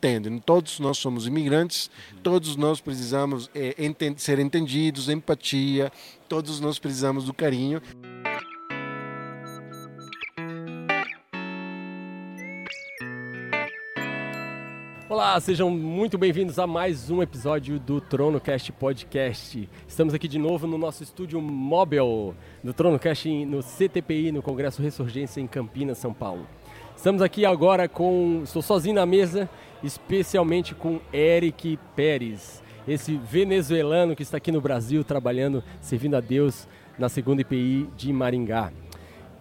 [0.00, 0.38] entendem.
[0.38, 1.90] Todos nós somos imigrantes,
[2.22, 5.92] todos nós precisamos é, enten ser entendidos, empatia,
[6.26, 7.82] todos nós precisamos do carinho.
[15.06, 19.68] Olá, sejam muito bem-vindos a mais um episódio do TronoCast Podcast.
[19.86, 25.40] Estamos aqui de novo no nosso estúdio móvel do TronoCast no CTPI, no Congresso Ressurgência
[25.40, 26.46] em Campinas, São Paulo.
[27.00, 28.42] Estamos aqui agora com.
[28.44, 29.48] Estou sozinho na mesa,
[29.82, 36.68] especialmente com Eric Pérez, esse venezuelano que está aqui no Brasil trabalhando, servindo a Deus
[36.98, 38.70] na segunda IPI de Maringá.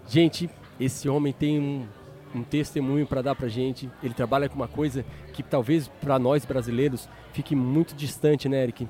[0.08, 0.49] Gente,
[0.80, 1.85] esse homem tem um
[2.34, 3.90] um testemunho para dar para gente.
[4.02, 8.88] Ele trabalha com uma coisa que talvez para nós brasileiros fique muito distante, né, Eric?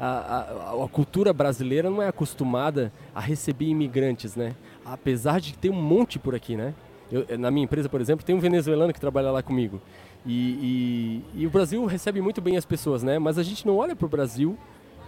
[0.00, 4.56] A, a, a, cultura brasileira não é acostumada a receber imigrantes, né?
[4.84, 6.74] Apesar de ter um monte por aqui, né?
[7.12, 9.80] Eu, na minha empresa, por exemplo, tem um venezuelano que trabalha lá comigo.
[10.24, 13.18] E, e, e o Brasil recebe muito bem as pessoas, né?
[13.18, 14.56] Mas a gente não olha para o Brasil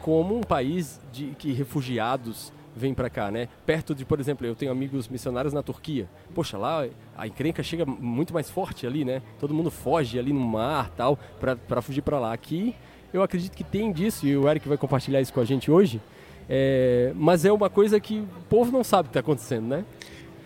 [0.03, 3.49] como um país de que refugiados vem para cá, né?
[3.65, 6.09] Perto de, por exemplo, eu tenho amigos missionários na Turquia.
[6.35, 9.23] Poxa, lá a encrenca chega muito mais forte ali, né?
[9.39, 12.33] Todo mundo foge ali no mar, tal, para fugir para lá.
[12.33, 12.75] Aqui
[13.13, 16.01] eu acredito que tem disso e o Eric vai compartilhar isso com a gente hoje.
[16.49, 19.85] É, mas é uma coisa que o povo não sabe que está acontecendo, né?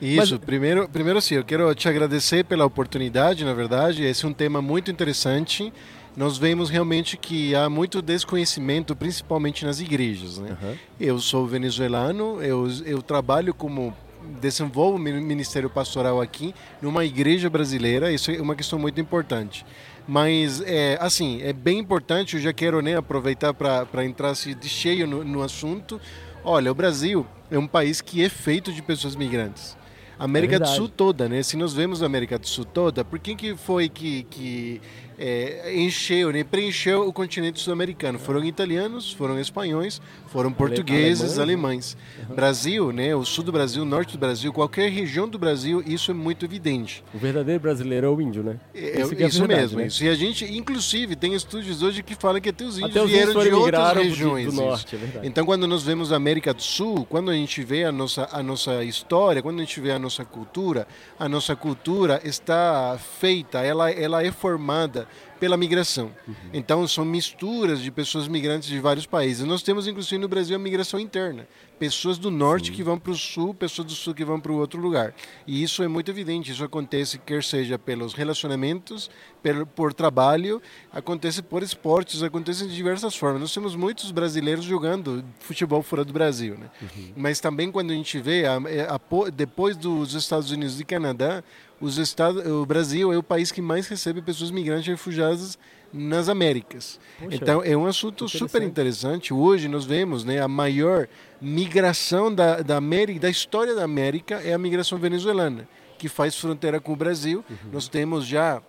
[0.01, 0.45] Isso, mas...
[0.45, 4.63] primeiro, primeiro sim, eu quero te agradecer pela oportunidade, na verdade, esse é um tema
[4.63, 5.73] muito interessante
[6.19, 10.39] nós vemos realmente que há muito desconhecimento, principalmente nas igrejas.
[10.39, 10.57] Né?
[10.61, 10.75] Uhum.
[10.99, 13.95] Eu sou venezuelano, eu, eu trabalho como
[14.41, 19.65] desenvolvo o ministério pastoral aqui numa igreja brasileira, isso é uma questão muito importante.
[20.09, 24.69] Mas, é, assim, é bem importante, eu já quero né, aproveitar para entrar assim, de
[24.69, 26.01] cheio no, no assunto.
[26.43, 29.78] Olha, o Brasil é um país que é feito de pessoas migrantes.
[30.19, 31.43] América é do Sul toda, né?
[31.43, 34.81] Se nós vemos a América do Sul toda, por quem que foi que, que
[35.19, 38.19] é, encheu, né, preencheu o continente sul-americano.
[38.19, 41.97] Foram italianos, foram espanhóis, foram portugueses, alemães.
[42.29, 42.37] Uhum.
[42.37, 46.11] Brasil, né, o sul do Brasil, o norte do Brasil, qualquer região do Brasil, isso
[46.11, 47.03] é muito evidente.
[47.13, 48.61] O verdadeiro brasileiro é o índio, né?
[48.75, 49.79] É, isso, é isso verdade, mesmo.
[49.79, 49.87] Né?
[49.87, 50.05] Isso.
[50.05, 53.11] E a gente, inclusive, tem estudos hoje que falam que até os índios até os
[53.11, 54.47] vieram de outras regiões.
[54.47, 55.27] Do, do norte, é verdade.
[55.27, 58.43] Então, quando nós vemos a América do Sul, quando a gente vê a nossa, a
[58.43, 60.87] nossa história, quando a gente vê a nossa cultura,
[61.19, 65.08] a nossa cultura está feita, ela, ela é formada
[65.39, 66.11] pela migração.
[66.27, 66.35] Uhum.
[66.53, 69.45] Então, são misturas de pessoas migrantes de vários países.
[69.45, 71.47] Nós temos, inclusive, no Brasil, a migração interna.
[71.79, 72.73] Pessoas do norte Sim.
[72.73, 75.15] que vão para o sul, pessoas do sul que vão para o outro lugar.
[75.47, 76.51] E isso é muito evidente.
[76.51, 79.11] Isso acontece, quer seja pelos relacionamentos,
[79.43, 80.61] por, por trabalho,
[80.93, 83.41] acontece por esportes, acontece de diversas formas.
[83.41, 86.57] Nós temos muitos brasileiros jogando futebol fora do Brasil.
[86.59, 86.71] Né?
[86.83, 87.13] Uhum.
[87.17, 91.43] Mas também, quando a gente vê, a, a, depois dos Estados Unidos e Canadá,
[91.81, 95.59] os Estados, o Brasil é o país que mais recebe pessoas migrantes e refugiadas
[95.93, 97.01] nas Américas.
[97.19, 98.39] Poxa, então é um assunto interessante.
[98.39, 99.35] super interessante.
[99.35, 101.09] Hoje nós vemos né, a maior
[101.41, 106.81] migração da, da América, da história da América é a migração venezuelana, que faz fronteira
[106.81, 107.45] com o Brasil.
[107.49, 107.57] Uhum.
[107.73, 108.63] Nós temos já,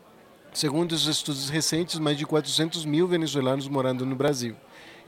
[0.53, 4.55] segundo os estudos recentes, mais de 400 mil venezuelanos morando no Brasil.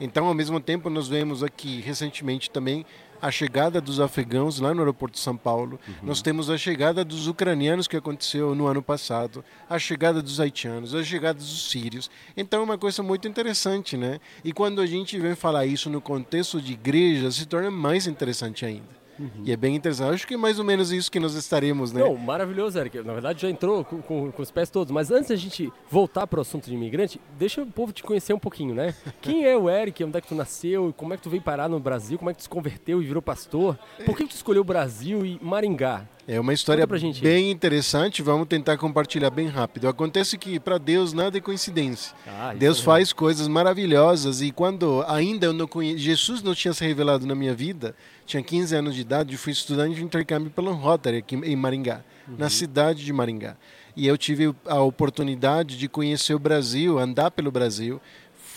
[0.00, 2.84] Então, ao mesmo tempo, nós vemos aqui recentemente também
[3.22, 5.94] a chegada dos afegãos lá no aeroporto de São Paulo, uhum.
[6.02, 10.92] nós temos a chegada dos ucranianos que aconteceu no ano passado, a chegada dos haitianos,
[10.92, 12.10] a chegada dos sírios.
[12.36, 14.18] Então é uma coisa muito interessante, né?
[14.42, 18.66] E quando a gente vem falar isso no contexto de igreja, se torna mais interessante
[18.66, 19.01] ainda.
[19.22, 19.44] Uhum.
[19.44, 20.14] E é bem interessante.
[20.14, 22.00] Acho que é mais ou menos isso que nós estaremos, né?
[22.00, 23.00] Não, maravilhoso, Eric.
[23.02, 24.92] Na verdade, já entrou com, com, com os pés todos.
[24.92, 28.32] Mas antes da gente voltar para o assunto de imigrante, deixa o povo te conhecer
[28.32, 28.94] um pouquinho, né?
[29.22, 30.02] Quem é o Eric?
[30.02, 30.92] Onde é que tu nasceu?
[30.96, 32.18] Como é que tu veio parar no Brasil?
[32.18, 33.78] Como é que tu se converteu e virou pastor?
[34.04, 36.06] Por que tu escolheu o Brasil e Maringá?
[36.26, 36.86] É uma história
[37.20, 39.88] bem interessante, vamos tentar compartilhar bem rápido.
[39.88, 42.14] Acontece que para Deus nada é coincidência.
[42.26, 45.98] Ah, Deus é faz coisas maravilhosas e quando ainda eu não conhe...
[45.98, 47.94] Jesus não tinha se revelado na minha vida,
[48.24, 52.36] tinha 15 anos de idade, fui estudante de intercâmbio pelo Rotary aqui em Maringá, uhum.
[52.38, 53.56] na cidade de Maringá.
[53.96, 58.00] E eu tive a oportunidade de conhecer o Brasil, andar pelo Brasil,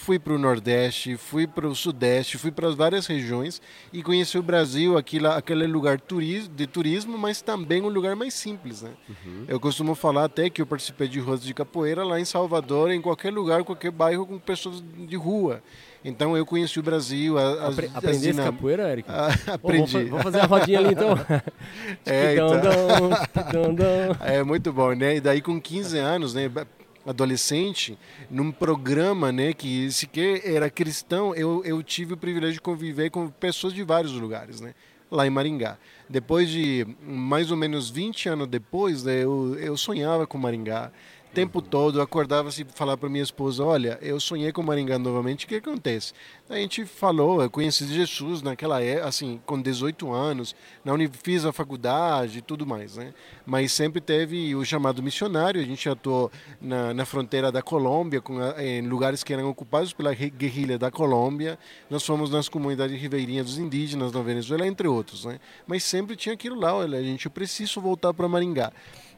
[0.06, 3.60] fui para o Nordeste, fui para o Sudeste, fui para várias regiões
[3.92, 8.84] e conheci o Brasil, aquilo, aquele lugar de turismo, mas também um lugar mais simples.
[8.84, 8.92] Né?
[9.10, 9.46] Uhum.
[9.48, 13.02] Eu costumo falar até que eu participei de rodas de capoeira lá em Salvador, em
[13.02, 15.64] qualquer lugar, qualquer bairro com pessoas de rua.
[16.04, 17.40] Então eu conheci o Brasil.
[17.40, 19.10] As, Apre Aprendesse as capoeira, Eric?
[19.12, 19.98] Ah, aprendi.
[19.98, 21.18] Oh, vamos fazer a rodinha ali então.
[22.06, 23.10] é, então.
[24.22, 25.16] é muito bom, né?
[25.16, 26.52] E daí com 15 anos, né?
[27.06, 27.98] Adolescente,
[28.30, 33.28] num programa né, que sequer era cristão, eu, eu tive o privilégio de conviver com
[33.30, 34.74] pessoas de vários lugares, né,
[35.12, 35.78] lá em Maringá.
[36.10, 40.92] Depois de mais ou menos 20 anos depois, né, eu, eu sonhava com Maringá,
[41.36, 45.46] tempo todo, eu acordava assim, falar para minha esposa, olha, eu sonhei com Maringá novamente,
[45.46, 46.14] o que acontece?
[46.50, 51.52] A gente falou, eu conheci Jesus naquela época, assim, com 18 anos, na fiz a
[51.52, 53.14] faculdade e tudo mais, né?
[53.46, 58.40] Mas sempre teve o chamado missionário, a gente atuou na, na fronteira da Colômbia, com,
[58.58, 61.60] em lugares que eram ocupados pela guerrilha da Colômbia,
[61.90, 65.38] nós fomos nas comunidades ribeirinhas dos indígenas na Venezuela, entre outros, né?
[65.68, 68.72] Mas sempre tinha aquilo lá, olha, a gente, eu preciso voltar para Maringá.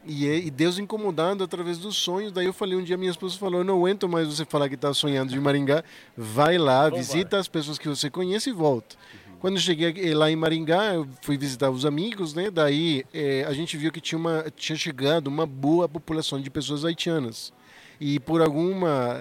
[0.07, 2.31] E, e, Deus incomodando através dos sonhos.
[2.31, 4.93] Daí eu falei um dia, minha esposa falou: não aguento mais você falar que está
[4.93, 5.83] sonhando de Maringá.
[6.15, 8.95] Vai lá, visita as pessoas que você conhece e volta.
[8.95, 9.37] Uhum.
[9.39, 12.49] Quando eu cheguei lá em Maringá, eu fui visitar os amigos, né?
[12.49, 16.85] Daí é, a gente viu que tinha, uma, tinha chegado uma boa população de pessoas
[16.85, 17.51] haitianas.
[17.99, 19.19] E por alguma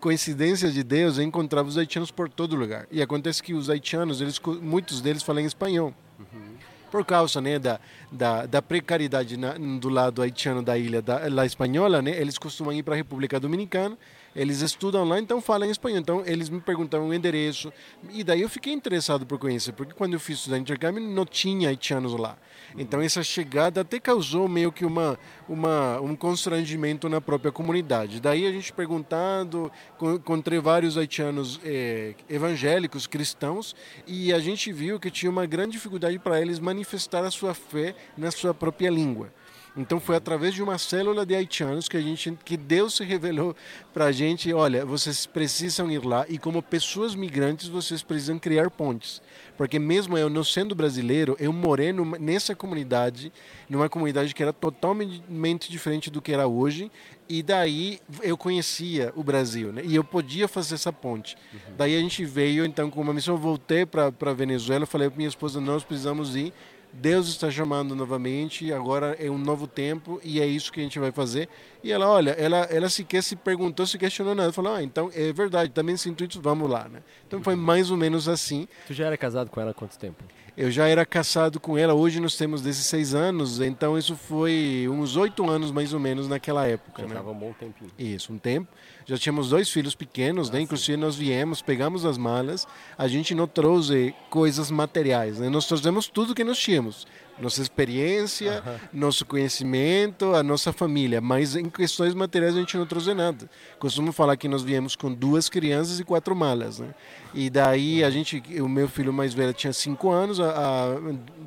[0.00, 2.86] coincidência de Deus, eu encontrava os haitianos por todo lugar.
[2.90, 5.94] E acontece que os haitianos, eles, muitos deles falam espanhol.
[6.18, 6.55] Uhum
[6.90, 7.80] por causa né, da,
[8.10, 12.72] da, da precariedade na, do lado haitiano da ilha da, la espanhola, né, eles costumam
[12.72, 13.96] ir para a República Dominicana,
[14.34, 15.98] eles estudam lá, então falam espanhol.
[15.98, 17.72] Então eles me perguntaram o endereço,
[18.10, 21.68] e daí eu fiquei interessado por conhecer, porque quando eu fiz o intercâmbio não tinha
[21.68, 22.36] haitianos lá.
[22.78, 25.18] Então essa chegada até causou meio que uma,
[25.48, 28.20] uma, um constrangimento na própria comunidade.
[28.20, 29.70] Daí a gente perguntando,
[30.00, 33.74] encontrei vários haitianos eh, evangélicos, cristãos,
[34.06, 37.94] e a gente viu que tinha uma grande dificuldade para eles manifestar a sua fé
[38.16, 39.32] na sua própria língua.
[39.76, 43.54] Então foi através de uma célula de haitianos que a gente, que Deus se revelou
[43.92, 48.70] para a gente, olha, vocês precisam ir lá e como pessoas migrantes vocês precisam criar
[48.70, 49.20] pontes,
[49.56, 53.30] porque mesmo eu não sendo brasileiro, eu morei numa, nessa comunidade,
[53.68, 56.90] numa comunidade que era totalmente diferente do que era hoje,
[57.28, 59.82] e daí eu conhecia o Brasil, né?
[59.84, 61.36] E eu podia fazer essa ponte.
[61.52, 61.74] Uhum.
[61.76, 65.16] Daí a gente veio então com uma missão, eu voltei para para Venezuela, falei para
[65.16, 66.52] minha esposa, nós precisamos ir
[67.00, 70.98] Deus está chamando novamente, agora é um novo tempo e é isso que a gente
[70.98, 71.48] vai fazer.
[71.84, 74.52] E ela, olha, ela, ela sequer se perguntou, se questionou nada.
[74.52, 77.02] Falou, ah, então é verdade, também sinto isso, vamos lá, né?
[77.26, 78.66] Então foi mais ou menos assim.
[78.86, 80.24] Tu já era casado com ela há quanto tempo?
[80.56, 85.14] Eu já era casado com ela, hoje nós temos 16 anos, então isso foi uns
[85.14, 87.06] oito anos mais ou menos naquela época.
[87.06, 87.20] Já né?
[87.20, 87.90] um bom tempinho.
[87.98, 88.68] Isso, um tempo.
[89.06, 90.58] Já tínhamos dois filhos pequenos, né?
[90.58, 92.66] ah, inclusive nós viemos, pegamos as malas,
[92.98, 95.48] a gente não trouxe coisas materiais, né?
[95.48, 97.06] nós trouxemos tudo que nós tínhamos
[97.38, 99.00] nossa experiência, uhum.
[99.00, 101.20] nosso conhecimento, a nossa família.
[101.20, 103.48] Mas em questões materiais a gente não trouxe nada.
[103.78, 106.94] Costumo falar que nós viemos com duas crianças e quatro malas, né?
[107.34, 110.94] E daí a gente, o meu filho mais velho tinha cinco anos, a, a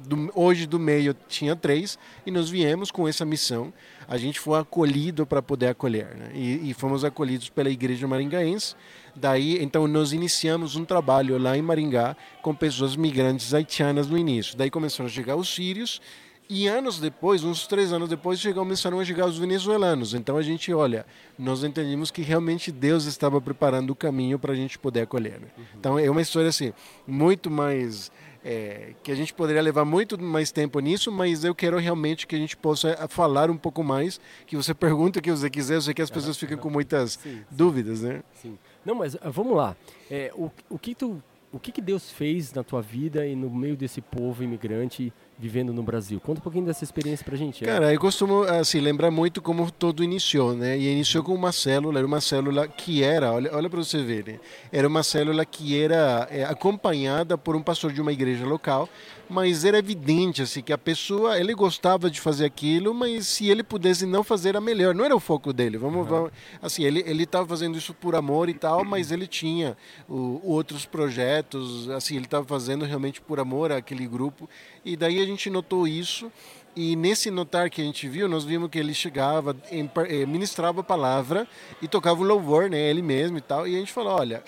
[0.05, 3.73] do, hoje do meio tinha três, e nós viemos com essa missão.
[4.09, 6.31] A gente foi acolhido para poder acolher, né?
[6.33, 8.75] E, e fomos acolhidos pela Igreja Maringaense.
[9.15, 14.57] Daí, então, nós iniciamos um trabalho lá em Maringá com pessoas migrantes haitianas no início.
[14.57, 16.01] Daí começaram a chegar os sírios
[16.49, 20.15] e anos depois, uns três anos depois, começaram a chegar os venezuelanos.
[20.15, 21.05] Então a gente, olha,
[21.37, 25.39] nós entendemos que realmente Deus estava preparando o caminho para a gente poder acolher.
[25.39, 25.47] Né?
[25.55, 25.63] Uhum.
[25.77, 26.73] Então é uma história assim,
[27.05, 28.11] muito mais.
[28.43, 32.35] É, que a gente poderia levar muito mais tempo nisso, mas eu quero realmente que
[32.35, 35.81] a gente possa falar um pouco mais, que você pergunta o que você quiser, eu
[35.81, 38.23] sei que as pessoas ficam com muitas sim, dúvidas, né?
[38.33, 38.57] Sim.
[38.85, 39.75] Não, mas ah, vamos lá.
[40.09, 41.21] É, o, o que tu
[41.51, 45.73] o que, que Deus fez na tua vida e no meio desse povo imigrante vivendo
[45.73, 46.19] no Brasil?
[46.19, 47.63] Conta um pouquinho dessa experiência pra gente.
[47.63, 47.67] É.
[47.67, 50.77] Cara, eu costumo assim, lembrar muito como todo iniciou, né?
[50.77, 54.25] E iniciou com uma célula, era uma célula que era, olha, olha para você ver,
[54.27, 54.39] né?
[54.71, 58.89] era uma célula que era é, acompanhada por um pastor de uma igreja local,
[59.29, 63.61] mas era evidente assim que a pessoa, ele gostava de fazer aquilo, mas se ele
[63.61, 65.77] pudesse não fazer era melhor, não era o foco dele.
[65.77, 66.05] Vamos, uhum.
[66.05, 66.31] vamos
[66.61, 70.85] assim, ele ele estava fazendo isso por amor e tal, mas ele tinha o, outros
[70.85, 74.49] projetos, assim, ele estava fazendo realmente por amor àquele grupo.
[74.83, 76.31] E daí a gente notou isso.
[76.75, 80.83] E nesse notar que a gente viu, nós vimos que ele chegava, eh, ministrava a
[80.83, 81.47] palavra
[81.81, 83.67] e tocava o louvor, né, ele mesmo e tal.
[83.67, 84.43] E a gente falou, olha,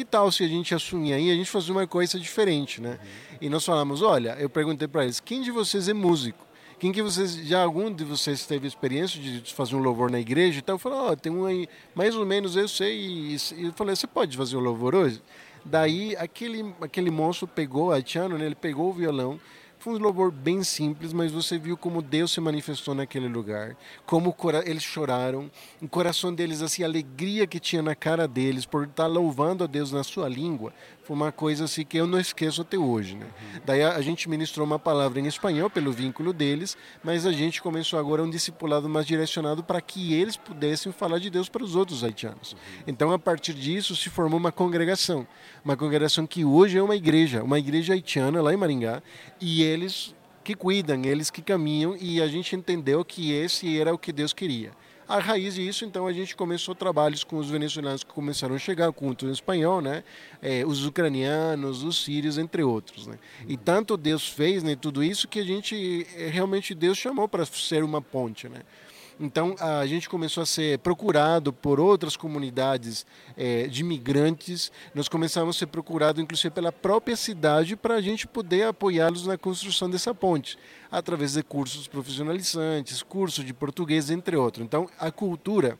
[0.00, 2.98] que tal se a gente assumir aí, a gente fazer uma coisa diferente, né?
[3.02, 3.38] Uhum.
[3.42, 6.46] E nós falamos, olha, eu perguntei para eles, quem de vocês é músico?
[6.78, 10.58] Quem que vocês, já algum de vocês teve experiência de fazer um louvor na igreja?
[10.58, 12.98] Então eu falei, ó, oh, tem um aí, mais ou menos eu sei.
[12.98, 15.20] E, e eu falei, você pode fazer um louvor hoje?
[15.62, 19.38] Daí aquele, aquele moço pegou, haitiano, né, ele pegou o violão,
[19.80, 24.36] foi um louvor bem simples, mas você viu como Deus se manifestou naquele lugar, como
[24.66, 29.06] eles choraram, o coração deles, assim, a alegria que tinha na cara deles por estar
[29.06, 30.70] louvando a Deus na sua língua,
[31.10, 33.26] foi uma coisa assim que eu não esqueço até hoje, né?
[33.26, 33.60] Uhum.
[33.66, 37.60] Daí a, a, gente ministrou uma palavra em espanhol pelo vínculo deles, mas a gente
[37.60, 41.74] começou agora um discipulado mais direcionado para que eles pudessem falar de Deus para os
[41.74, 42.52] outros haitianos.
[42.52, 42.58] Uhum.
[42.86, 45.26] Então a partir disso se formou uma congregação,
[45.64, 49.02] uma congregação que hoje é uma igreja, uma igreja haitiana lá em Maringá,
[49.40, 50.14] e eles
[50.44, 54.32] que cuidam, eles que caminham, e a gente entendeu que esse era o que Deus
[54.32, 54.70] queria
[55.10, 58.92] A raiz disso, então, a gente começou trabalhos com os venezuelanos que começaram a chegar,
[58.92, 60.04] com o espanhol, né?
[60.40, 63.08] É, os ucranianos, os sírios, entre outros.
[63.08, 63.18] Né?
[63.48, 67.44] E tanto Deus fez né, tudo isso que a gente, é, realmente, Deus chamou para
[67.44, 68.60] ser uma ponte, né?
[69.20, 73.04] Então a gente começou a ser procurado por outras comunidades
[73.36, 74.72] é, de imigrantes.
[74.94, 79.36] Nós começamos a ser procurado, inclusive pela própria cidade, para a gente poder apoiá-los na
[79.36, 80.58] construção dessa ponte,
[80.90, 84.64] através de cursos profissionalizantes, cursos de português, entre outros.
[84.64, 85.78] Então a cultura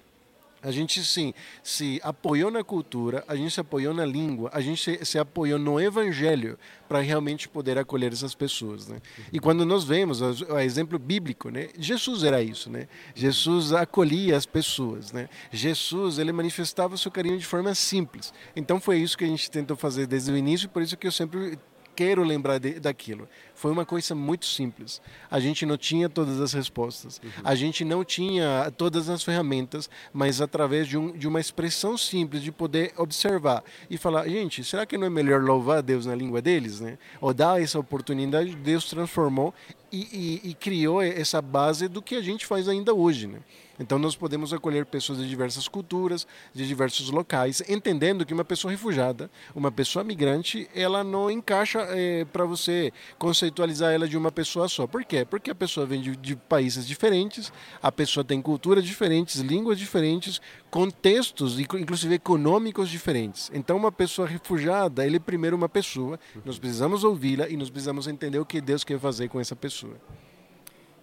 [0.62, 4.82] a gente sim se apoiou na cultura, a gente se apoiou na língua, a gente
[4.82, 9.00] se, se apoiou no evangelho para realmente poder acolher essas pessoas, né?
[9.32, 11.68] E quando nós vemos o exemplo bíblico, né?
[11.78, 12.88] Jesus era isso, né?
[13.14, 15.28] Jesus acolhia as pessoas, né?
[15.50, 18.32] Jesus ele manifestava o seu carinho de forma simples.
[18.54, 21.12] Então foi isso que a gente tentou fazer desde o início, por isso que eu
[21.12, 21.58] sempre
[22.00, 23.28] quero lembrar de, daquilo.
[23.54, 25.02] Foi uma coisa muito simples.
[25.30, 27.30] A gente não tinha todas as respostas, uhum.
[27.44, 32.42] a gente não tinha todas as ferramentas, mas através de, um, de uma expressão simples
[32.42, 36.40] de poder observar e falar, gente, será que não é melhor louvar Deus na língua
[36.40, 36.96] deles, né?
[37.20, 39.52] Ou dar essa oportunidade, Deus transformou
[39.92, 43.40] e, e, e criou essa base do que a gente faz ainda hoje, né?
[43.80, 48.70] Então nós podemos acolher pessoas de diversas culturas, de diversos locais, entendendo que uma pessoa
[48.70, 54.68] refugiada, uma pessoa migrante, ela não encaixa é, para você conceitualizar ela de uma pessoa
[54.68, 54.86] só.
[54.86, 55.24] Por quê?
[55.24, 57.50] Porque a pessoa vem de, de países diferentes,
[57.82, 63.50] a pessoa tem culturas diferentes, línguas diferentes, contextos, inclusive econômicos diferentes.
[63.54, 68.06] Então uma pessoa refugiada, ele é primeiro uma pessoa, nós precisamos ouvi-la e nós precisamos
[68.06, 69.96] entender o que Deus quer fazer com essa pessoa.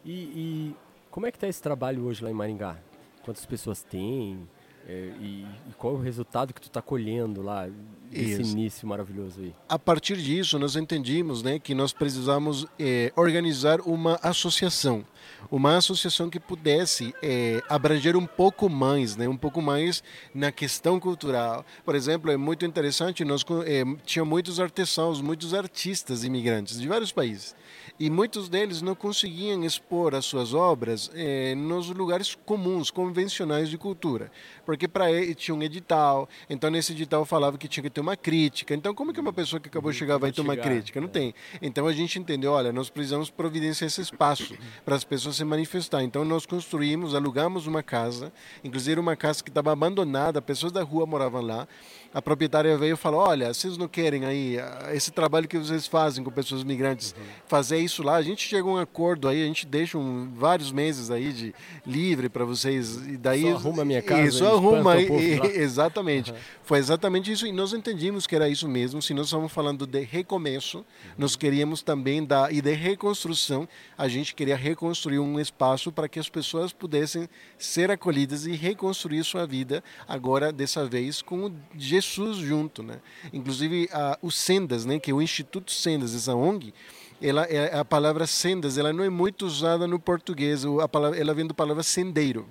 [0.06, 0.76] E, e
[1.18, 2.78] como é que está esse trabalho hoje lá em Maringá?
[3.24, 4.48] Quantas pessoas tem?
[4.88, 7.68] É, e, e, qual é o resultado que tu está colhendo lá
[8.12, 8.52] desse Isso.
[8.52, 9.52] início maravilhoso aí?
[9.68, 15.04] A partir disso, nós entendimos né, que nós precisamos é, organizar uma associação.
[15.50, 20.04] Uma associação que pudesse é, abranger um pouco mais, né, um pouco mais
[20.36, 21.66] na questão cultural.
[21.84, 27.12] Por exemplo, é muito interessante, nós é, tinha muitos artesãos, muitos artistas imigrantes de vários
[27.12, 27.56] países
[28.00, 33.78] e muitos deles não conseguiam expor as suas obras eh, nos lugares comuns, convencionais de
[33.78, 34.32] cultura,
[34.66, 38.16] porque para ele tinha um edital, então nesse edital falava que tinha que ter uma
[38.16, 38.74] crítica.
[38.74, 41.02] Então como que uma pessoa que acabou de chegar vai ter uma crítica?
[41.02, 41.12] Não é.
[41.12, 41.34] tem.
[41.62, 46.04] Então a gente entendeu, olha, nós precisamos providenciar esse espaço para as pessoas se manifestar.
[46.04, 48.32] Então nós construímos, alugamos uma casa,
[48.64, 51.68] inclusive uma casa que estava abandonada, pessoas da rua moravam lá.
[52.14, 55.88] A proprietária veio e falou: Olha, vocês não querem aí ah, esse trabalho que vocês
[55.88, 57.24] fazem com pessoas migrantes, uhum.
[57.48, 58.16] fazer isso lá?
[58.16, 61.56] A gente chegou a um acordo aí, a gente deixa um, vários meses aí de
[61.86, 62.98] livre para vocês.
[63.08, 64.28] E daí, só arruma a minha casa.
[64.28, 65.08] Isso, arruma aí.
[65.58, 66.32] exatamente.
[66.32, 66.38] Uhum.
[66.64, 67.48] Foi exatamente isso.
[67.48, 69.02] E nós entendimos que era isso mesmo.
[69.02, 70.84] Se nós estamos falando de recomeço, uhum.
[71.18, 72.54] nós queríamos também dar.
[72.54, 73.68] E de reconstrução,
[73.98, 77.28] a gente queria reconstruir um espaço para que as pessoas pudessem
[77.58, 82.84] ser acolhidas e reconstruir sua vida, agora, dessa vez, com Jesus junto.
[82.84, 83.00] Né?
[83.32, 86.74] Inclusive, a, o Sendas, né, que é o Instituto Sendas, essa ONG,
[87.22, 91.34] ela, é, a palavra sendas ela não é muito usada no português, a palavra, ela
[91.34, 92.48] vem da palavra sendeiro.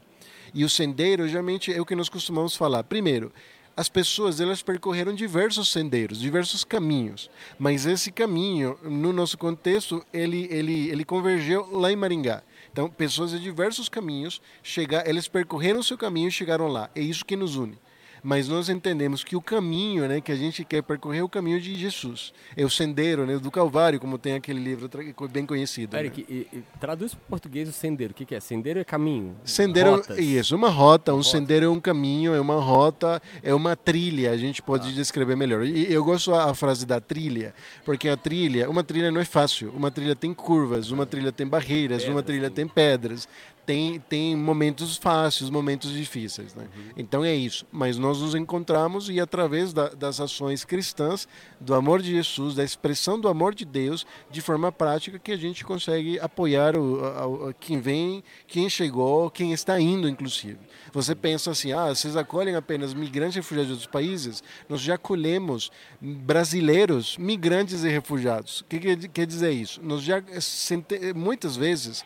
[0.54, 2.82] E o sendeiro, geralmente, é o que nós costumamos falar.
[2.84, 3.32] Primeiro,
[3.76, 10.48] as pessoas elas percorreram diversos sendeiros, diversos caminhos, mas esse caminho, no nosso contexto, ele,
[10.50, 12.42] ele, ele convergeu lá em Maringá.
[12.72, 16.90] Então, pessoas de diversos caminhos, chegar, eles percorreram seu caminho e chegaram lá.
[16.94, 17.78] É isso que nos une
[18.26, 21.60] mas nós entendemos que o caminho né, que a gente quer percorrer é o caminho
[21.60, 22.32] de Jesus.
[22.56, 24.90] É o sendeiro né, do Calvário, como tem aquele livro
[25.30, 25.96] bem conhecido.
[25.96, 26.26] Eric, né?
[26.28, 28.10] e, e, traduz para o português o sendeiro.
[28.10, 28.40] O que, que, é?
[28.40, 29.36] Sendeiro é caminho?
[29.44, 30.18] Sendeiro, Rotas.
[30.18, 31.12] isso, uma rota.
[31.12, 31.28] Um rota.
[31.28, 34.32] sendeiro é um caminho, é uma rota, é uma trilha.
[34.32, 34.92] A gente pode ah.
[34.92, 35.64] descrever melhor.
[35.64, 37.54] E eu gosto a frase da trilha,
[37.84, 39.70] porque a trilha, uma trilha não é fácil.
[39.70, 43.28] Uma trilha tem curvas, uma trilha tem barreiras, pedras, uma trilha tem pedras
[43.66, 46.54] tem, tem momentos fáceis, momentos difíceis.
[46.54, 46.68] Né?
[46.74, 46.90] Uhum.
[46.96, 47.66] Então é isso.
[47.72, 51.26] Mas nós nos encontramos e através da, das ações cristãs,
[51.60, 55.36] do amor de Jesus, da expressão do amor de Deus, de forma prática, que a
[55.36, 60.58] gente consegue apoiar o, a, a, quem vem, quem chegou, quem está indo, inclusive.
[60.92, 64.44] Você pensa assim, ah, vocês acolhem apenas migrantes e refugiados de outros países?
[64.68, 68.60] Nós já acolhemos brasileiros, migrantes e refugiados.
[68.60, 69.80] O que quer, quer dizer isso?
[69.82, 70.22] Nós já,
[71.16, 72.04] muitas vezes,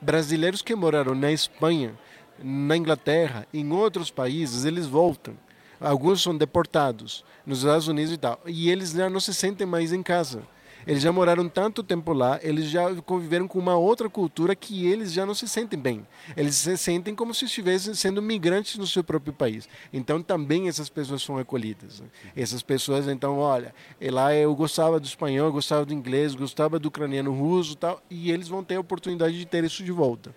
[0.00, 1.94] brasileiros que moraram na Espanha,
[2.42, 5.34] na Inglaterra, em outros países, eles voltam.
[5.80, 8.40] Alguns são deportados nos Estados Unidos e tal.
[8.46, 10.42] E eles já não se sentem mais em casa.
[10.86, 15.12] Eles já moraram tanto tempo lá, eles já conviveram com uma outra cultura que eles
[15.12, 16.06] já não se sentem bem.
[16.36, 19.68] Eles se sentem como se estivessem sendo migrantes no seu próprio país.
[19.92, 22.00] Então também essas pessoas são acolhidas.
[22.00, 22.06] Né?
[22.36, 23.74] Essas pessoas, então, olha,
[24.10, 28.30] lá eu gostava do espanhol, eu gostava do inglês, gostava do ucraniano russo tal, e
[28.30, 30.34] eles vão ter a oportunidade de ter isso de volta.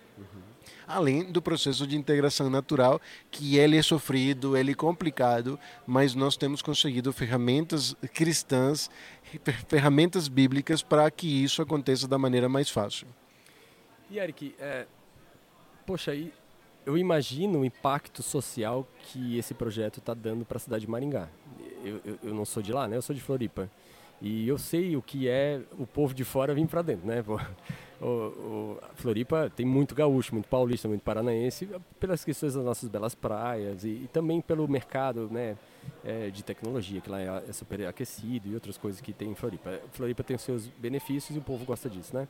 [0.86, 3.00] Além do processo de integração natural,
[3.30, 8.90] que ele é sofrido, ele é complicado, mas nós temos conseguido ferramentas cristãs,
[9.68, 13.06] ferramentas bíblicas para que isso aconteça da maneira mais fácil.
[14.10, 14.86] E Eric, é,
[15.86, 16.12] poxa,
[16.86, 21.28] eu imagino o impacto social que esse projeto está dando para a cidade de Maringá.
[21.82, 22.96] Eu, eu, eu, não sou de lá, né?
[22.96, 23.70] Eu sou de Floripa.
[24.24, 27.22] E eu sei o que é o povo de fora vir para dentro, né?
[28.00, 31.68] O, o, Floripa tem muito gaúcho, muito paulista, muito paranaense,
[32.00, 35.56] pelas questões das nossas belas praias e, e também pelo mercado né,
[36.02, 39.34] é, de tecnologia, que lá é, é super aquecido e outras coisas que tem em
[39.34, 39.78] Floripa.
[39.92, 42.26] Floripa tem os seus benefícios e o povo gosta disso, né?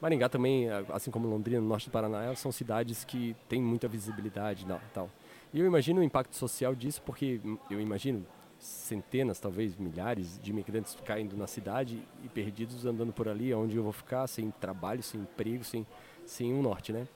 [0.00, 4.64] Maringá também, assim como Londrina, no norte do Paraná, são cidades que têm muita visibilidade
[4.64, 5.08] e tal.
[5.54, 7.40] E eu imagino o impacto social disso, porque
[7.70, 8.26] eu imagino
[8.58, 13.82] centenas, talvez milhares de imigrantes caindo na cidade e perdidos andando por ali, onde eu
[13.82, 15.86] vou ficar, sem trabalho, sem emprego, sem,
[16.26, 17.06] sem um norte, né?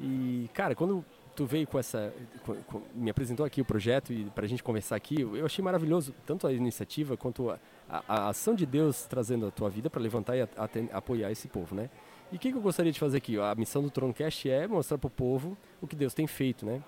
[0.00, 1.04] E, cara, quando
[1.34, 2.12] tu veio com essa,
[2.44, 5.62] com, com, me apresentou aqui o projeto e para a gente conversar aqui, eu achei
[5.62, 9.88] maravilhoso tanto a iniciativa quanto a, a, a ação de Deus trazendo a tua vida
[9.88, 10.48] para levantar e a,
[10.92, 11.90] apoiar esse povo, né?
[12.32, 13.38] E o que, que, eu gostaria de fazer aqui?
[13.38, 16.82] A missão do Troncast é mostrar para o povo o que Deus tem feito, né?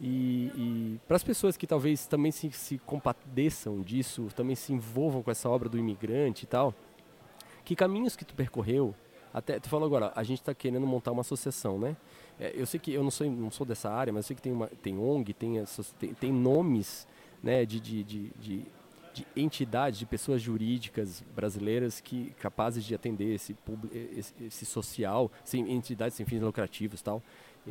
[0.00, 5.22] E, e para as pessoas que talvez também se, se compadeçam disso, também se envolvam
[5.22, 6.74] com essa obra do imigrante e tal,
[7.64, 8.94] que caminhos que tu percorreu?
[9.32, 11.96] Até tu falou agora, a gente está querendo montar uma associação, né?
[12.38, 14.42] É, eu sei que eu não sou não sou dessa área, mas eu sei que
[14.42, 15.62] tem uma tem ONG, tem
[15.98, 17.06] tem, tem nomes,
[17.42, 18.66] né, de, de, de, de
[19.16, 23.56] de entidades, de pessoas jurídicas brasileiras que capazes de atender esse,
[24.14, 27.22] esse, esse social, sem entidades sem fins lucrativos tal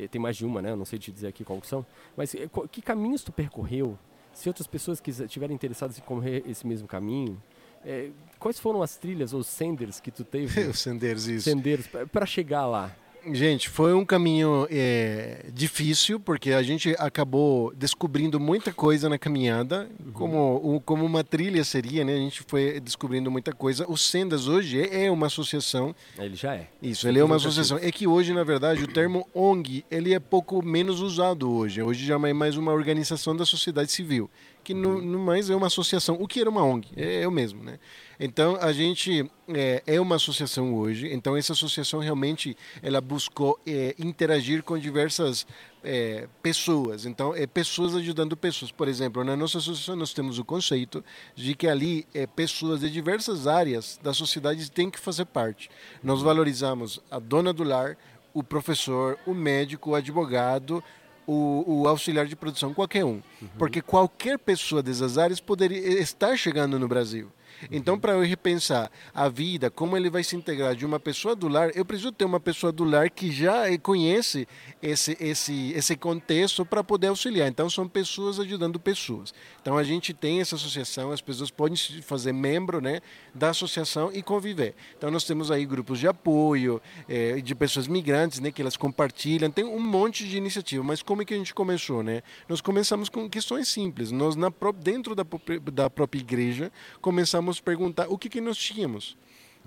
[0.08, 0.70] tem mais de uma, né?
[0.70, 1.84] Eu não sei te dizer aqui qual são.
[2.16, 3.98] Mas eh, que caminhos tu percorreu?
[4.32, 7.40] Se outras pessoas estiverem interessadas em correr esse mesmo caminho,
[7.84, 10.60] é, quais foram as trilhas ou senders que tu teve?
[10.68, 11.48] Os senders, isso.
[11.48, 12.94] Senders, para chegar lá.
[13.32, 19.88] Gente, foi um caminho é, difícil, porque a gente acabou descobrindo muita coisa na caminhada,
[20.04, 20.12] uhum.
[20.12, 22.14] como, como uma trilha seria, né?
[22.14, 23.84] A gente foi descobrindo muita coisa.
[23.88, 25.94] O Sendas hoje é, uma associação.
[26.18, 26.68] Ele já é.
[26.80, 27.78] Isso, ele é uma associação.
[27.82, 31.82] É que hoje, na verdade, o termo ONG, ele é pouco menos usado hoje.
[31.82, 34.30] Hoje já é mais uma organização da sociedade civil
[34.66, 36.16] que no, no, mais é uma associação.
[36.18, 36.88] O que era uma ONG?
[36.96, 37.78] É, é o mesmo, né?
[38.18, 41.08] Então a gente é, é, uma associação hoje.
[41.12, 45.46] Então essa associação realmente ela buscou é, interagir com diversas
[45.84, 47.06] é, pessoas.
[47.06, 48.72] Então é pessoas ajudando pessoas.
[48.72, 51.04] Por exemplo, na nossa associação nós temos o conceito
[51.36, 55.70] de que ali é, pessoas de diversas áreas da sociedade têm que fazer parte.
[56.02, 57.96] Nós valorizamos a dona do lar,
[58.34, 60.82] o professor, o médico, o advogado,
[61.26, 63.20] o, o, auxiliar de produção, qualquer um.
[63.40, 63.48] Uhum.
[63.58, 67.30] Porque qualquer pessoa dessas áreas poderia estar chegando no Brasil.
[67.70, 71.48] Então, para eu repensar a vida, como ele vai se integrar de uma pessoa do
[71.48, 74.46] lar, eu preciso ter uma pessoa do lar que já conhece
[74.82, 77.48] esse, esse, esse contexto para poder auxiliar.
[77.48, 79.34] Então, são pessoas ajudando pessoas.
[79.60, 83.00] Então, a gente tem essa associação, as pessoas podem se fazer membro né,
[83.34, 84.74] da associação e conviver.
[84.96, 89.50] Então, nós temos aí grupos de apoio, é, de pessoas migrantes, né, que elas compartilham,
[89.50, 90.82] tem um monte de iniciativa.
[90.84, 92.02] Mas como é que a gente começou?
[92.02, 92.22] Né?
[92.48, 94.10] Nós começamos com questões simples.
[94.10, 95.24] Nós, na, dentro da,
[95.72, 99.16] da própria igreja, começamos vamos perguntar o que, que nós tínhamos.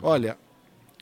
[0.02, 0.38] Olha,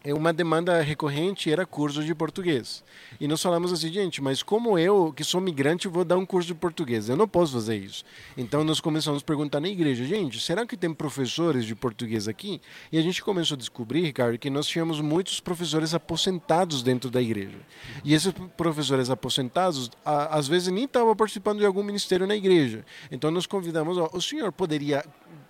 [0.04, 2.84] é uma demanda recorrente era curso de português.
[3.20, 6.48] E nós falamos assim, gente, mas como eu, que sou migrante, vou dar um curso
[6.48, 7.10] de português?
[7.10, 8.06] Eu não posso fazer isso.
[8.38, 12.62] Então nós começamos a perguntar na igreja, gente, será que tem professores de português aqui?
[12.92, 17.20] E a gente começou a descobrir, Ricardo, que nós tínhamos muitos professores aposentados dentro da
[17.20, 17.58] igreja.
[18.04, 22.86] E esses professores aposentados, às vezes nem estavam participando de algum ministério na igreja.
[23.12, 25.04] Então nós convidamos, ó, o senhor poderia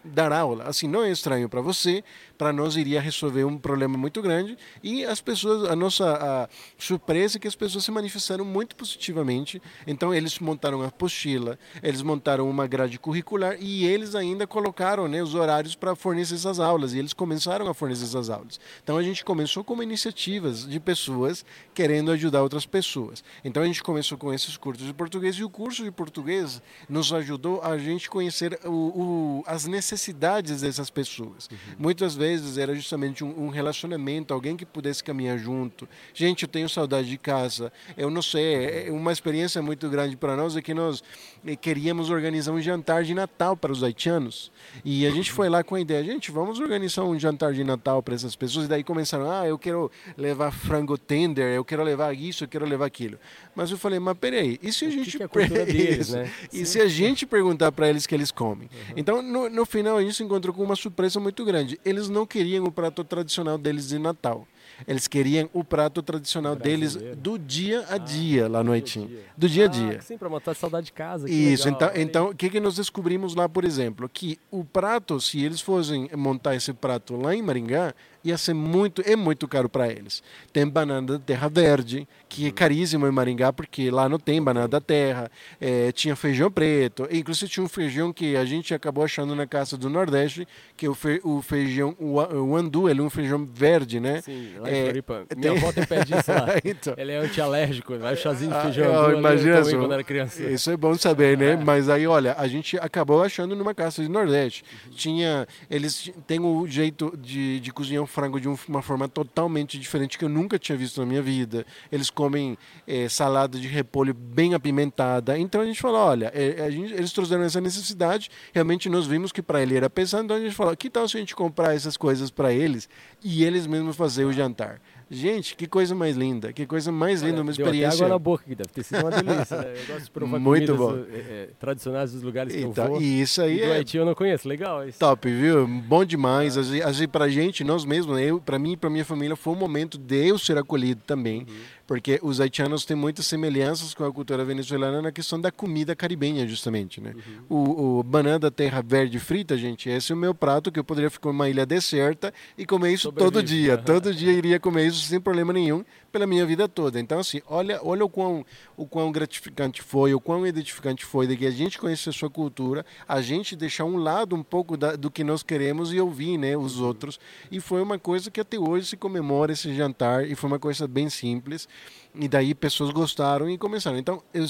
[0.07, 0.63] dar aula.
[0.63, 2.03] Assim, não é estranho para você,
[2.37, 4.57] para nós iria resolver um problema muito grande.
[4.81, 9.61] E as pessoas, a nossa a surpresa é que as pessoas se manifestaram muito positivamente.
[9.85, 15.21] Então, eles montaram a apostila, eles montaram uma grade curricular e eles ainda colocaram né,
[15.21, 16.93] os horários para fornecer essas aulas.
[16.93, 18.59] E eles começaram a fornecer essas aulas.
[18.83, 23.23] Então, a gente começou como iniciativas de pessoas querendo ajudar outras pessoas.
[23.43, 27.11] Então, a gente começou com esses cursos de português e o curso de português nos
[27.11, 31.49] ajudou a gente conhecer o, o, as necessidades necessidades dessas pessoas.
[31.51, 31.57] Uhum.
[31.79, 35.89] Muitas vezes era justamente um, um, relacionamento, alguém que pudesse caminhar junto.
[36.13, 37.73] Gente, eu tenho saudade de casa.
[37.97, 41.03] Eu não sei, é, é uma experiência muito grande para nós é que nós
[41.45, 44.51] eh, queríamos organizar um jantar de Natal para os haitianos.
[44.85, 48.03] E a gente foi lá com a ideia, gente, vamos organizar um jantar de Natal
[48.03, 48.65] para essas pessoas.
[48.65, 52.65] E daí começaram, ah, eu quero levar frango tender, eu quero levar isso, eu quero
[52.65, 53.17] levar aquilo.
[53.55, 55.17] Mas eu falei, mas peraí, e se a gente...
[55.17, 56.31] Que é a deles, né?
[56.53, 56.65] E Sim.
[56.65, 58.69] se a gente perguntar para eles que eles comem?
[58.71, 58.93] Uhum.
[58.95, 61.79] Então, no, no final, a gente se encontrou com uma surpresa muito grande.
[61.85, 64.47] Eles não queriam o prato tradicional deles de Natal.
[64.87, 67.15] Eles queriam o prato tradicional deles Brasileiro.
[67.19, 68.99] do dia a Ah, dia lá no do Haiti.
[68.99, 69.19] dia.
[69.35, 70.01] Do dia a Ah, dia.
[70.01, 71.27] sim, para matar a saudade de casa.
[71.29, 74.07] Isso, legal, então, então o que, que nós descobrimos lá, por exemplo?
[74.07, 77.93] Que o prato, se eles fossem montar esse prato lá em Maringá,
[78.27, 80.21] ia ser muito, é muito caro para eles.
[80.53, 82.47] Tem banana da terra verde, que Uhum.
[82.49, 85.29] é caríssimo em Maringá, porque lá não tem banana da terra.
[85.59, 89.77] É, tinha feijão preto, inclusive tinha um feijão que a gente acabou achando na casa
[89.77, 93.45] do Nordeste, que é o, fe, o feijão, o, o andu, ele é um feijão
[93.51, 94.21] verde, né?
[94.21, 95.25] Sim, lá É, Floripa.
[95.27, 96.47] tem- Minha avó tem pé disso lá.
[96.65, 99.05] então, Ele é antialérgico, vai o chazinho de Ah, feijão.
[99.05, 99.77] ali, tomei só.
[99.77, 100.43] quando era criança.
[100.43, 101.55] Isso é bom saber, né?
[101.63, 104.63] Mas aí, olha, a gente acabou achando numa casa de Nordeste.
[104.91, 109.77] Tinha, eles têm o jeito de, de cozinhar um frango de um- uma forma totalmente
[109.77, 111.63] diferente que eu nunca tinha visto na minha vida.
[111.91, 115.37] Eles comem eh, salada de repolho bem apimentada.
[115.37, 116.33] Então a gente falou, olha,
[116.65, 118.31] a gente- eles trouxeram essa necessidade.
[118.51, 120.23] Realmente nós vimos que para ele era pesado.
[120.23, 122.89] Então a gente falou, que tal se a gente comprar essas coisas para eles
[123.23, 124.81] e eles mesmos fazer o jantar?
[125.09, 127.97] Gente, que coisa mais linda, que coisa mais linda, uma Deu até experiência.
[128.05, 129.57] água na boca, que deve ter sido uma delícia.
[129.57, 129.73] né?
[129.77, 130.97] Eu gosto de provar Muito bom.
[131.09, 133.01] eh, tradicionais dos lugares que eu Então, vou.
[133.01, 134.99] e isso aí E do é Haiti eu não conheço, legal isso.
[134.99, 135.65] Top, viu?
[135.65, 136.57] Bom demais.
[136.57, 139.57] Assim, assim, pra gente, nós mesmos, eu, pra mim e pra minha família, foi um
[139.57, 141.47] momento de eu ser acolhido também.
[141.87, 146.45] Porque os haitianos têm muitas semelhanças com a cultura venezuelana na questão da comida caribenha,
[146.45, 147.15] justamente, né?
[147.47, 150.83] O, o banana da terra verde frita, gente, esse é o meu prato que eu
[150.83, 153.77] poderia ficar numa ilha deserta e comer isso todo dia.
[153.85, 156.99] Todo dia iria comer isso sem problema nenhum pela minha vida toda.
[156.99, 158.45] Então, assim, olha, olha o quão,
[158.75, 162.29] o quão gratificante foi, o quão edificante foi de que a gente conhecer a sua
[162.29, 166.37] cultura, a gente deixar um lado um pouco da- do que nós queremos e ouvir,
[166.37, 167.17] né, os outros.
[167.49, 170.85] E foi uma coisa que até hoje se comemora esse jantar e foi uma coisa
[170.85, 171.67] bem simples.
[172.15, 173.97] E daí pessoas gostaram e começaram.
[173.97, 174.45] Então, eu-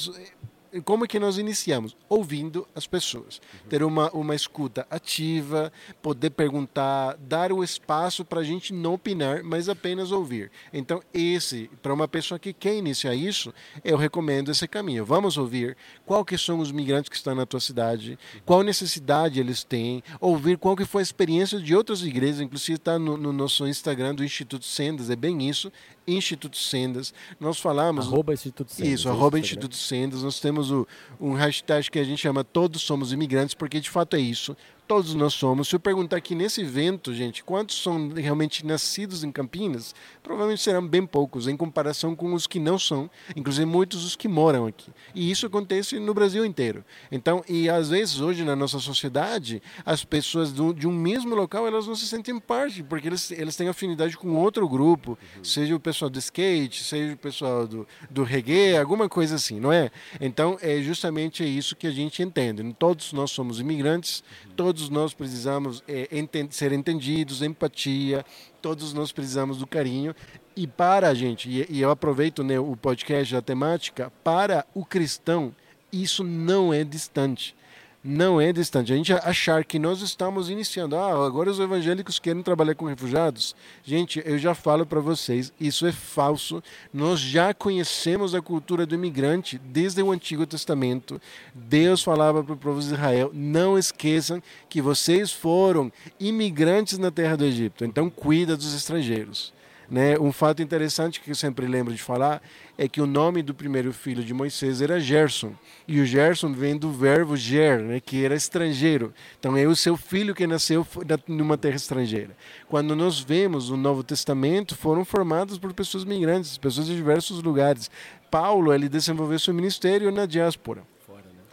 [0.83, 1.95] como é que nós iniciamos?
[2.09, 3.41] Ouvindo as pessoas.
[3.69, 9.43] Ter uma, uma escuta ativa, poder perguntar, dar o espaço para a gente não opinar,
[9.43, 10.51] mas apenas ouvir.
[10.73, 15.05] Então, esse, para uma pessoa que quer iniciar isso, eu recomendo esse caminho.
[15.05, 19.63] Vamos ouvir qual que são os migrantes que estão na tua cidade, qual necessidade eles
[19.63, 23.65] têm, ouvir qual que foi a experiência de outras igrejas, inclusive está no, no nosso
[23.67, 25.71] Instagram do Instituto Sendas, é bem isso,
[26.07, 27.13] Instituto Sendas.
[27.39, 28.07] Nós falamos...
[28.07, 28.93] Arroba Instituto Sendas.
[28.93, 29.41] Isso, é arroba Instagram.
[29.41, 30.23] Instituto Sendas.
[30.23, 30.87] Nós temos o,
[31.19, 34.55] um hashtag que a gente chama Todos Somos Imigrantes, porque de fato é isso.
[34.87, 35.67] Todos nós somos.
[35.67, 40.87] Se eu perguntar aqui nesse evento, gente, quantos são realmente nascidos em Campinas, provavelmente serão
[40.87, 44.89] bem poucos, em comparação com os que não são, inclusive muitos os que moram aqui.
[45.13, 46.85] E isso acontece no Brasil inteiro.
[47.11, 51.67] Então, e às vezes hoje na nossa sociedade, as pessoas do, de um mesmo local,
[51.67, 55.81] elas não se sentem parte, porque eles, eles têm afinidade com outro grupo, seja o
[55.81, 59.91] pessoal do skate, seja o pessoal do, do reggae, alguma coisa assim, não é?
[60.21, 62.63] Então, é justamente isso que a gente entende.
[62.79, 64.23] Todos nós somos imigrantes,
[64.55, 68.25] todos nós precisamos é, enten- ser entendidos, empatia,
[68.61, 70.15] todos nós precisamos do carinho.
[70.55, 74.83] E para a gente, e, e eu aproveito né, o podcast, a temática, para o
[74.85, 75.53] cristão,
[75.91, 77.55] isso não é distante.
[78.03, 78.93] Não é distante.
[78.93, 83.55] A gente achar que nós estamos iniciando, ah, agora os evangélicos querem trabalhar com refugiados.
[83.83, 86.63] Gente, eu já falo para vocês, isso é falso.
[86.93, 91.19] Nós já conhecemos a cultura do imigrante desde o Antigo Testamento.
[91.53, 97.35] Deus falava para o povo de Israel: não esqueçam que vocês foram imigrantes na terra
[97.35, 97.83] do Egito.
[97.83, 99.56] Então, cuida dos estrangeiros.
[99.89, 100.19] Né?
[100.19, 102.41] Um fato interessante que eu sempre lembro de falar
[102.77, 105.53] é que o nome do primeiro filho de Moisés era Gerson.
[105.87, 107.99] E o Gerson vem do verbo ger, né?
[107.99, 109.13] que era estrangeiro.
[109.39, 110.85] Então é o seu filho que nasceu
[111.27, 112.35] numa terra estrangeira.
[112.67, 117.89] Quando nós vemos o Novo Testamento, foram formados por pessoas migrantes, pessoas de diversos lugares.
[118.29, 120.83] Paulo, ele desenvolveu seu ministério na diáspora.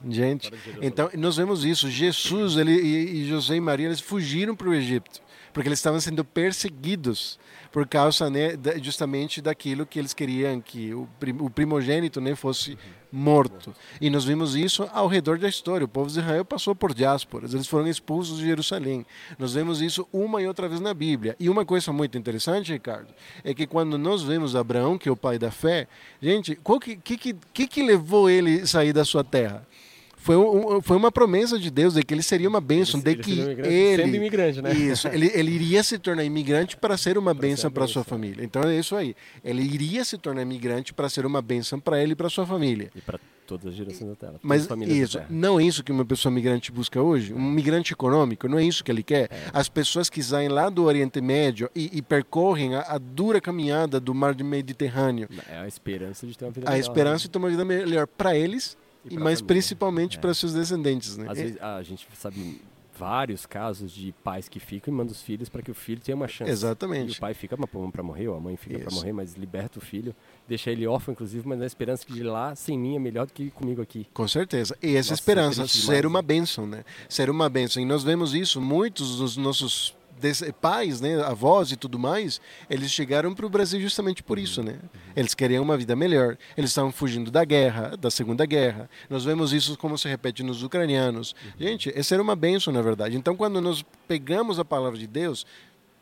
[0.09, 1.91] Gente, então nós vemos isso.
[1.91, 6.25] Jesus ele, e, José e Maria eles fugiram para o Egito porque eles estavam sendo
[6.25, 7.39] perseguidos
[7.71, 12.77] por causa né, justamente daquilo que eles queriam que o, prim- o primogênito né, fosse
[13.11, 13.73] morto.
[14.01, 15.85] E nós vimos isso ao redor da história.
[15.85, 19.07] O povo de Israel passou por diásporas, eles foram expulsos de Jerusalém.
[19.39, 21.37] Nós vemos isso uma e outra vez na Bíblia.
[21.39, 23.15] E uma coisa muito interessante, Ricardo,
[23.45, 25.87] é que quando nós vemos Abraão, que é o pai da fé,
[26.21, 27.17] gente, o que, que,
[27.53, 29.65] que que levou ele a sair da sua terra?
[30.25, 33.31] Foi, um- foi uma promessa de Deus de que ele seria uma bênção, Ele- de
[33.33, 34.73] ele que um ele sendo imigrante, né?
[34.73, 38.43] isso, ele, ele iria se tornar imigrante para ser uma bênção para sua família.
[38.43, 39.15] Então é isso aí.
[39.45, 42.91] Ele iria se tornar imigrante para ser uma bênção para ele e para sua família.
[42.97, 44.35] E para todas as gerações da Terra.
[44.43, 47.35] Mas isso, não é isso que uma pessoa migrante busca hoje?
[47.35, 49.29] Um migrante econômico, não é isso que ele quer?
[49.53, 54.01] As pessoas que saem lá do Oriente Médio e, e percorrem a, a dura caminhada
[54.01, 57.19] do mar Mediterrâneo, É a esperança de ter uma vida a melhor, esperança né?
[57.25, 58.75] de ter uma vida melhor para eles,
[59.05, 59.45] E e mas família.
[59.47, 60.21] principalmente É.
[60.21, 61.17] para seus descendentes.
[61.17, 61.27] Né?
[61.29, 62.61] Às vezes a gente sabe
[62.97, 66.15] vários casos de pais que ficam e mandam os filhos para que o filho tenha
[66.15, 66.51] uma chance.
[66.51, 67.15] Exatamente.
[67.15, 69.83] E o pai fica para morrer, ou a mãe fica para morrer, mas liberta o
[69.83, 70.15] filho,
[70.47, 73.33] deixa ele órfão, inclusive, mas na esperança que de lá, sem mim, é melhor do
[73.33, 74.07] que comigo aqui.
[74.15, 74.77] Com certeza.
[74.81, 76.85] E essa Nossa, esperança, ser uma bênção, né?
[77.09, 77.83] Ser uma bênção.
[77.83, 79.95] E nós vemos isso, muitos dos nossos
[80.61, 84.79] pais, né, avós e tudo mais, eles chegaram para o Brasil justamente por isso, né?
[85.17, 86.37] Eles queriam uma vida melhor.
[86.57, 88.89] Eles estavam fugindo da guerra, da Segunda Guerra.
[89.09, 91.35] Nós vemos isso como se repete nos ucranianos.
[91.59, 93.17] Gente, essa era uma benção, na verdade.
[93.17, 95.47] Então, quando nós pegamos a palavra de Deus,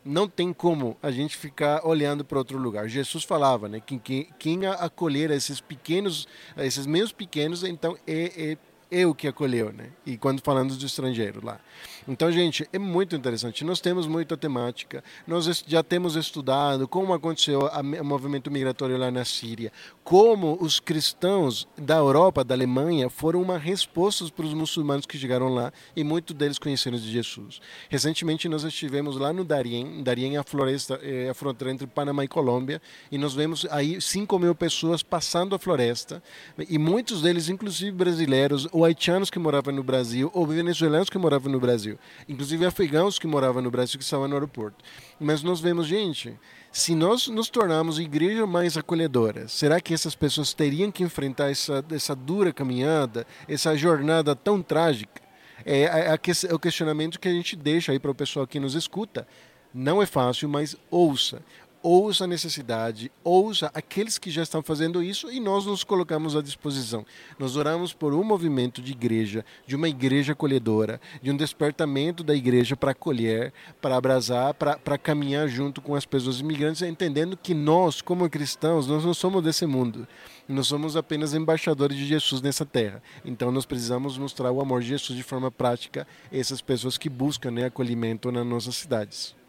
[0.04, 2.88] não tem como a gente ficar olhando para outro lugar.
[2.88, 8.58] Jesus falava, né, que quem, quem acolher esses pequenos, esses meus pequenos, então é, é
[8.92, 9.88] eu que acolheu, né?
[10.04, 11.58] E quando falando do estrangeiro lá.
[12.06, 13.64] Então, gente, é muito interessante.
[13.64, 15.02] Nós temos muita temática.
[15.26, 19.72] Nós já temos estudado como aconteceu o movimento migratório lá na Síria,
[20.04, 25.48] como os cristãos da Europa, da Alemanha, foram uma resposta para os muçulmanos que chegaram
[25.48, 27.60] lá e muitos deles conheceram de Jesus.
[27.88, 30.02] Recentemente nós estivemos lá no Darién.
[30.02, 34.00] Darién é a floresta, é a fronteira entre Panamá e Colômbia, e nós vemos aí
[34.00, 36.22] 5 mil pessoas passando a floresta
[36.68, 41.50] e muitos deles, inclusive brasileiros ou haitianos que moravam no Brasil ou venezuelanos que moravam
[41.50, 44.84] no Brasil, inclusive afegãos que moravam no Brasil que estavam no aeroporto.
[45.18, 46.38] Mas nós vemos, gente,
[46.70, 51.84] se nós nos tornarmos igreja mais acolhedora, será que essas pessoas teriam que enfrentar essa,
[51.90, 55.20] essa dura caminhada, essa jornada tão trágica?
[55.64, 56.18] É, é,
[56.48, 59.26] é o questionamento que a gente deixa aí para o pessoal que nos escuta.
[59.72, 61.42] Não é fácil, mas ouça
[61.82, 66.42] ouça a necessidade, ouça aqueles que já estão fazendo isso e nós nos colocamos à
[66.42, 67.04] disposição.
[67.38, 72.34] Nós oramos por um movimento de igreja, de uma igreja acolhedora, de um despertamento da
[72.34, 78.00] igreja para acolher, para abraçar, para caminhar junto com as pessoas imigrantes, entendendo que nós,
[78.00, 80.06] como cristãos, nós não somos desse mundo.
[80.48, 83.02] Nós somos apenas embaixadores de Jesus nessa terra.
[83.24, 87.08] Então nós precisamos mostrar o amor de Jesus de forma prática a essas pessoas que
[87.08, 89.41] buscam né, acolhimento nas nossas cidades.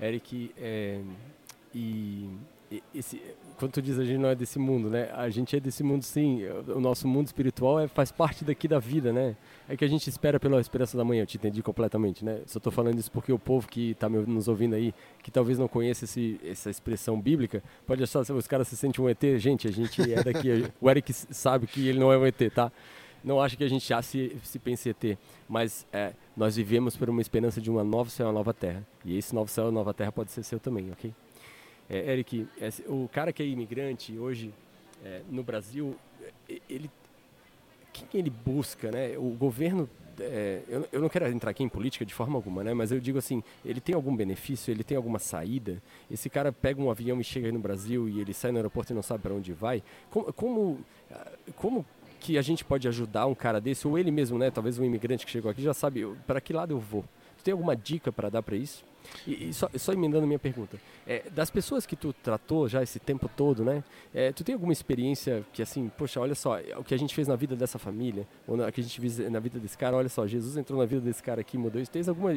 [0.00, 1.00] Eric, é,
[1.74, 2.28] e
[2.94, 3.20] esse,
[3.58, 5.10] quando tu diz a gente não é desse mundo, né?
[5.12, 6.42] A gente é desse mundo sim.
[6.74, 9.36] O nosso mundo espiritual é, faz parte daqui da vida, né?
[9.68, 11.22] É que a gente espera pela esperança da manhã.
[11.22, 12.40] Eu te entendi completamente, né?
[12.46, 15.68] Só estou falando isso porque o povo que está nos ouvindo aí, que talvez não
[15.68, 19.22] conheça esse, essa expressão bíblica, pode achar que os caras se sentem um ET.
[19.38, 20.48] Gente, a gente é daqui.
[20.80, 22.72] o Eric sabe que ele não é um ET, tá?
[23.24, 27.08] Não acho que a gente já se, se pense ET, mas é, nós vivemos por
[27.08, 28.86] uma esperança de uma nova céu e uma nova terra.
[29.04, 31.12] E esse novo céu e nova terra pode ser seu também, ok?
[31.88, 34.52] É, Eric, é, o cara que é imigrante hoje
[35.02, 35.96] é, no Brasil,
[36.68, 36.90] ele,
[37.92, 39.16] quem ele busca, né?
[39.16, 39.88] O governo
[40.20, 42.74] é, eu, eu, não quero entrar aqui em política de forma alguma, né?
[42.74, 45.82] Mas eu digo assim, ele tem algum benefício, ele tem alguma saída?
[46.10, 48.94] Esse cara pega um avião e chega no Brasil e ele sai no aeroporto e
[48.94, 49.82] não sabe para onde vai?
[50.10, 50.78] Como, como,
[51.56, 51.86] como
[52.24, 54.50] que a gente pode ajudar um cara desse, ou ele mesmo, né?
[54.50, 57.04] Talvez um imigrante que chegou aqui já sabe para que lado eu vou.
[57.36, 58.82] Tu tem alguma dica para dar para isso?
[59.26, 62.98] E, e só, só, emendando minha pergunta, é, das pessoas que tu tratou já esse
[62.98, 63.82] tempo todo, né?
[64.12, 67.28] É, tu tem alguma experiência que assim, poxa, olha só, o que a gente fez
[67.28, 70.08] na vida dessa família, ou o que a gente fez na vida desse cara, olha
[70.08, 71.90] só, Jesus entrou na vida desse cara aqui, mudou isso.
[71.90, 72.28] Tens algum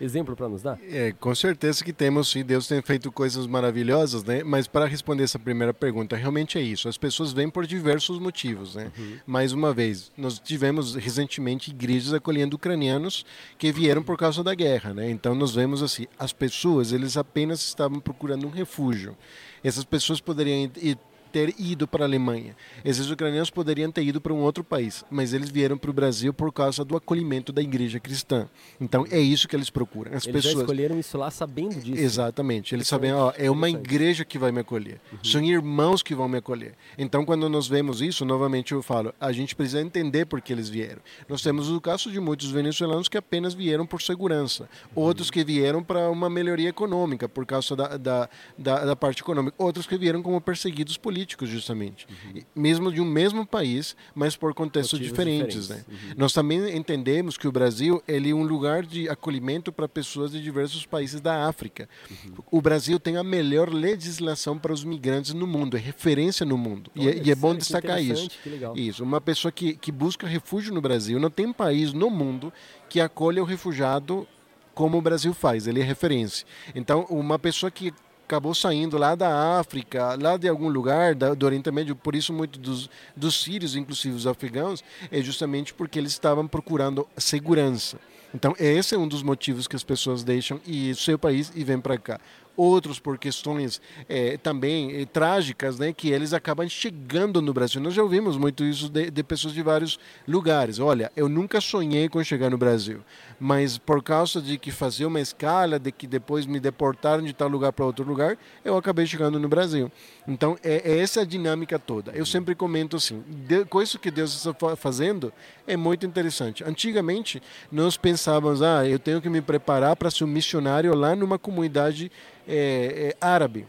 [0.00, 0.78] exemplo para nos dar?
[0.88, 2.44] É, com certeza que temos, sim.
[2.44, 4.42] Deus tem feito coisas maravilhosas, né?
[4.42, 6.88] Mas para responder essa primeira pergunta, realmente é isso.
[6.88, 8.90] As pessoas vêm por diversos motivos, né?
[8.96, 9.18] Uhum.
[9.26, 13.24] Mais uma vez, nós tivemos recentemente igrejas acolhendo ucranianos
[13.58, 15.10] que vieram por causa da guerra, né?
[15.10, 19.16] Então nós vemos assim assim, as pessoas, eles apenas estavam procurando um refúgio.
[19.62, 20.98] Essas pessoas poderiam ir
[21.34, 22.54] ter ido para a Alemanha.
[22.84, 26.32] Esses ucranianos poderiam ter ido para um outro país, mas eles vieram para o Brasil
[26.32, 28.48] por causa do acolhimento da igreja cristã.
[28.80, 30.14] Então é isso que eles procuram.
[30.14, 32.00] As eles pessoas já escolheram isso lá sabendo disso.
[32.00, 32.72] Exatamente.
[32.72, 35.00] Eles sabem, ó, é uma igreja que vai me acolher.
[35.10, 35.18] Uhum.
[35.24, 36.74] São irmãos que vão me acolher.
[36.96, 40.68] Então quando nós vemos isso, novamente eu falo, a gente precisa entender por que eles
[40.68, 41.02] vieram.
[41.28, 45.02] Nós temos o caso de muitos venezuelanos que apenas vieram por segurança, uhum.
[45.02, 49.56] outros que vieram para uma melhoria econômica por causa da, da, da, da parte econômica,
[49.58, 52.06] outros que vieram como perseguidos políticos políticos, justamente.
[52.08, 52.42] Uhum.
[52.54, 55.62] Mesmo de um mesmo país, mas por contextos Motivos diferentes.
[55.62, 55.88] diferentes.
[55.88, 55.96] Né?
[56.08, 56.14] Uhum.
[56.18, 60.42] Nós também entendemos que o Brasil ele é um lugar de acolhimento para pessoas de
[60.42, 61.88] diversos países da África.
[62.10, 62.34] Uhum.
[62.50, 66.90] O Brasil tem a melhor legislação para os migrantes no mundo, é referência no mundo.
[66.96, 68.28] Olha, e, é, e é bom destacar isso.
[68.76, 69.02] Isso.
[69.02, 72.52] Uma pessoa que, que busca refúgio no Brasil, não tem país no mundo
[72.88, 74.26] que acolha o refugiado
[74.74, 76.44] como o Brasil faz, ele é referência.
[76.74, 81.46] Então, uma pessoa que acabou saindo lá da África, lá de algum lugar da, do
[81.46, 86.12] Oriente Médio, por isso muito dos, dos sírios, inclusive os afegãos, é justamente porque eles
[86.12, 87.98] estavam procurando segurança.
[88.34, 91.80] Então esse é um dos motivos que as pessoas deixam e seu país e vêm
[91.80, 92.20] para cá.
[92.56, 97.80] outros por questões é, também é, trágicas, né, que eles acabam chegando no Brasil.
[97.80, 100.78] Nós já ouvimos muito isso de, de, pessoas de vários lugares.
[100.78, 103.00] Olha, eu nunca sonhei com chegar no Brasil,
[103.38, 107.48] mas por causa de que fazer uma escala, de que depois me deportaram de tal
[107.48, 109.90] lugar para outro lugar, eu acabei chegando no Brasil.
[110.26, 112.12] Então, é, é essa a dinâmica toda.
[112.12, 115.32] Eu sempre comento assim, de, com isso que Deus está fazendo,
[115.66, 116.64] é muito interessante.
[116.64, 121.38] Antigamente, nós pensávamos, ah, eu tenho que me preparar para ser um missionário lá numa
[121.38, 122.10] comunidade
[122.46, 123.66] é, árabe.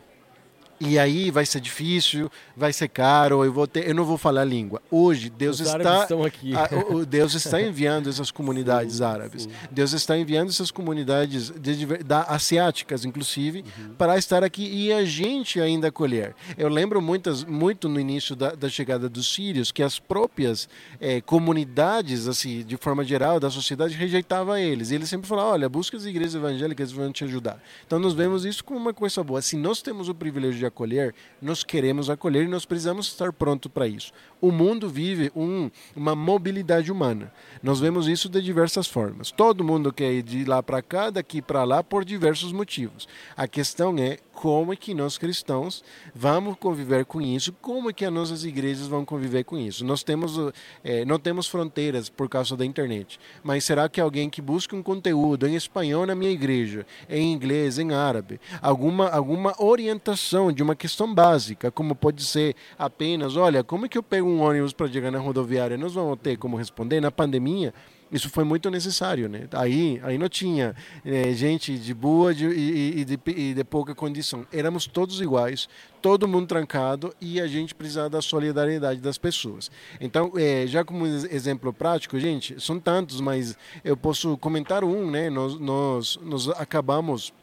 [0.80, 4.42] E aí vai ser difícil, vai ser caro, eu vou ter, eu não vou falar
[4.42, 4.82] a língua.
[4.92, 9.44] Hoje Deus Os está a, o, Deus está enviando essas comunidades sim, árabes.
[9.44, 9.50] Sim.
[9.72, 13.94] Deus está enviando essas comunidades de, da, asiáticas, inclusive, uhum.
[13.98, 16.36] para estar aqui e a gente ainda acolher.
[16.58, 20.68] Eu lembro muitas, muito no início da, da chegada dos sírios que as próprias
[21.00, 24.92] é, comunidades, assim, de forma geral, da sociedade rejeitavam eles.
[24.92, 27.62] E eles sempre falavam: olha, busca as igrejas evangélicas vão te ajudar.
[27.88, 29.42] Então nós vemos isso como uma coisa boa.
[29.42, 33.70] Se nós temos o privilégio de acolher, nós queremos acolher e nós precisamos estar pronto
[33.70, 34.12] para isso.
[34.42, 37.32] O mundo vive um, uma mobilidade humana.
[37.62, 39.32] Nós vemos isso de diversas formas.
[39.32, 43.08] Todo mundo quer ir de lá para cá, daqui para lá, por diversos motivos.
[43.36, 45.82] A questão é como é que nós cristãos
[46.14, 49.86] vamos conviver com isso, como é que as nossas igrejas vão conviver com isso.
[49.86, 50.38] Nós temos,
[50.84, 54.84] é, não temos fronteiras por causa da internet, mas será que alguém que busca um
[54.84, 60.76] conteúdo em espanhol na minha igreja, em inglês, em árabe, alguma, alguma orientação de uma
[60.76, 64.92] questão básica, como pode ser apenas, olha, como é que eu pego um ônibus para
[64.92, 65.78] chegar na rodoviária?
[65.78, 67.74] Nós vamos ter como responder na pandemia
[68.12, 69.48] isso foi muito necessário, né?
[69.52, 73.96] Aí, aí não tinha é, gente de boa de, e, e, de, e, de, pouca
[73.96, 74.46] condição.
[74.54, 75.68] Éramos todos iguais,
[76.02, 79.72] todo mundo trancado e a gente precisava da solidariedade das pessoas.
[80.00, 85.30] Então, é, já como exemplo prático, gente, são tantos, mas eu posso comentar um, né?
[85.30, 87.34] Nós, nós, nós acabamos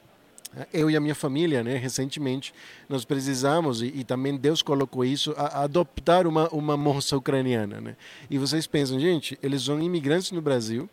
[0.73, 2.53] eu e a minha família, né, recentemente,
[2.89, 7.81] nós precisamos, e, e também Deus colocou isso, a, a adoptar uma, uma moça ucraniana.
[7.81, 7.97] Né?
[8.31, 10.89] E vocês pensam, gente, eles são imigrantes no Brasil,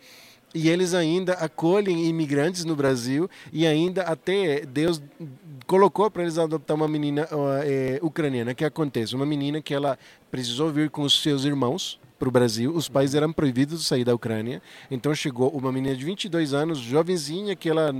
[0.53, 5.01] e eles ainda acolhem imigrantes no Brasil e ainda até Deus
[5.67, 8.51] colocou para eles adotar uma menina uh, é, ucraniana.
[8.51, 9.15] O que acontece?
[9.15, 9.97] Uma menina que ela
[10.31, 12.73] precisou vir com os seus irmãos para o Brasil.
[12.73, 14.61] Os pais eram proibidos de sair da Ucrânia.
[14.89, 17.95] Então chegou uma menina de 22 anos, jovenzinha, que ela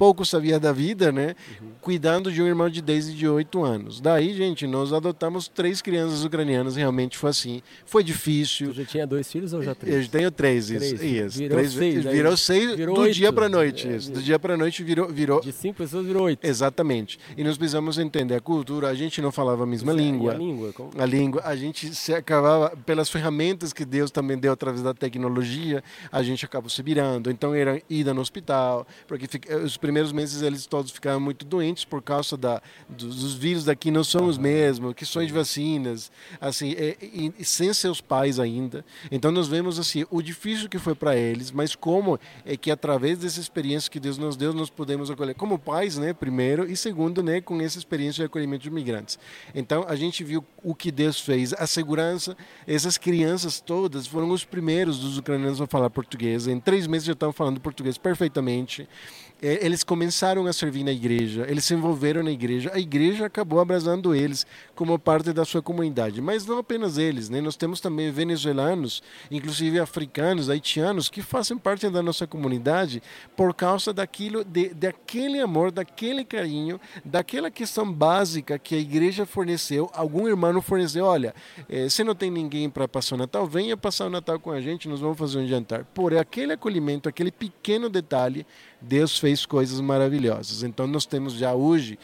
[0.00, 1.36] pouco sabia da vida, né?
[1.60, 1.68] Uhum.
[1.82, 4.00] Cuidando de um irmão de 10 e de 8 anos.
[4.00, 7.62] Daí, gente, nós adotamos três crianças ucranianas, realmente foi assim.
[7.84, 8.68] Foi difícil.
[8.68, 10.06] Você já tinha dois filhos ou já três?
[10.06, 10.96] Eu tenho três, isso.
[10.96, 11.02] Três.
[11.02, 11.38] isso.
[11.38, 12.04] Virou três, seis.
[12.06, 13.14] Virou seis virou do oito.
[13.14, 14.10] dia para noite, é, isso.
[14.10, 15.42] Do dia para noite virou, virou...
[15.42, 16.46] De cinco pessoas virou oito.
[16.46, 17.18] Exatamente.
[17.36, 20.32] E nós precisamos entender a cultura, a gente não falava a mesma língua.
[20.32, 20.72] a língua?
[20.72, 20.90] Como?
[20.96, 25.84] A língua, a gente se acabava, pelas ferramentas que Deus também deu através da tecnologia,
[26.10, 27.30] a gente acabou se virando.
[27.30, 29.28] Então era ida no hospital, porque
[29.62, 34.04] os primeiros meses eles todos ficaram muito doentes por causa da, dos, vírus daqui não
[34.04, 38.84] são os mesmos, questões de vacinas, assim, é, e, e sem seus pais ainda.
[39.10, 43.18] Então nós vemos assim o difícil que foi para eles, mas como é que através
[43.18, 47.20] dessa experiência que Deus nos deu, nós podemos acolher como pais, né, primeiro, e segundo,
[47.20, 49.18] né, com essa experiência de acolhimento de imigrantes.
[49.52, 54.44] Então a gente viu o que Deus fez, a segurança, essas crianças todas foram os
[54.44, 56.46] primeiros dos ucranianos a falar português.
[56.46, 58.88] Em três meses já estavam falando português perfeitamente.
[59.42, 63.58] É, eles começaram a servir na igreja, eles se envolveram na igreja, a igreja acabou
[63.58, 64.46] abraçando eles
[64.80, 66.22] como parte da sua comunidade.
[66.22, 67.38] Mas não apenas eles, né?
[67.42, 73.02] nós temos também venezuelanos, inclusive africanos, haitianos, que fazem parte da nossa comunidade
[73.36, 79.90] por causa daquilo, de, daquele amor, daquele carinho, daquela questão básica que a igreja forneceu,
[79.92, 81.34] algum irmão forneceu, olha,
[81.68, 84.62] eh, se não tem ninguém para passar o Natal, venha passar o Natal com a
[84.62, 85.84] gente, nós vamos fazer um jantar.
[85.92, 88.46] Por aquele acolhimento, aquele pequeno detalhe,
[88.80, 90.62] Deus fez coisas maravilhosas.
[90.62, 91.98] Então nós temos já hoje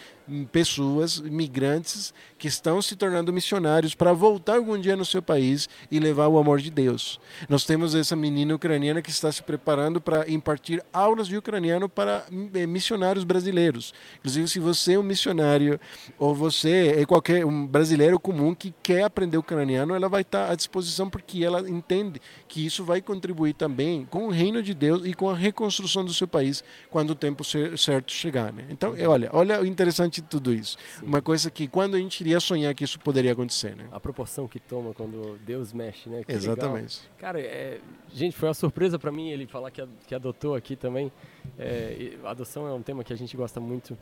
[0.51, 5.99] pessoas, migrantes, que estão se tornando missionários para voltar algum dia no seu país e
[5.99, 7.21] levar o amor de Deus.
[7.49, 12.25] Nós temos essa menina ucraniana que está se preparando para impartir aulas de ucraniano para
[12.55, 13.95] eh, missionários brasileiros.
[14.19, 15.81] Inclusive, se você é um missionário
[16.19, 20.55] ou você é qualquer um brasileiro comum que quer aprender ucraniano, ela vai estar à
[20.55, 25.15] disposição porque ela entende que isso vai contribuir também com o reino de Deus e
[25.15, 28.53] com a reconstrução do seu país quando o tempo certo chegar.
[28.53, 28.65] Né?
[28.71, 30.77] Então, olha, olha o interessante de tudo isso.
[30.99, 31.07] Sim.
[31.07, 33.89] Uma coisa que quando a gente iria sonhar que isso poderia acontecer, né?
[33.91, 36.25] A proporção que toma quando Deus mexe, né?
[36.25, 37.01] Que Exatamente.
[37.01, 37.19] Legal.
[37.19, 37.81] Cara, é,
[38.13, 41.13] gente, foi uma surpresa para mim ele falar que, que adotou aqui também.
[41.59, 43.97] É, adoção é um tema que a gente gosta muito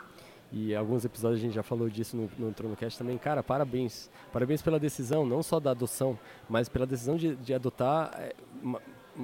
[0.53, 3.19] e alguns episódios a gente já falou disso no, no TronoCast também.
[3.19, 4.09] Cara, parabéns.
[4.33, 6.17] Parabéns pela decisão, não só da adoção,
[6.49, 8.81] mas pela decisão de, de adotar é, uma,
[9.19, 9.23] um,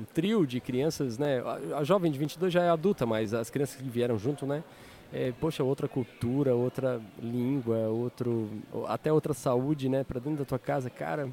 [0.00, 1.40] um, trio de crianças, né?
[1.40, 4.64] A, a jovem de 22 já é adulta, mas as crianças que vieram junto, né?
[5.12, 8.48] É, poxa, outra cultura, outra língua, outro,
[8.86, 11.28] até outra saúde, né, para dentro da tua casa, cara,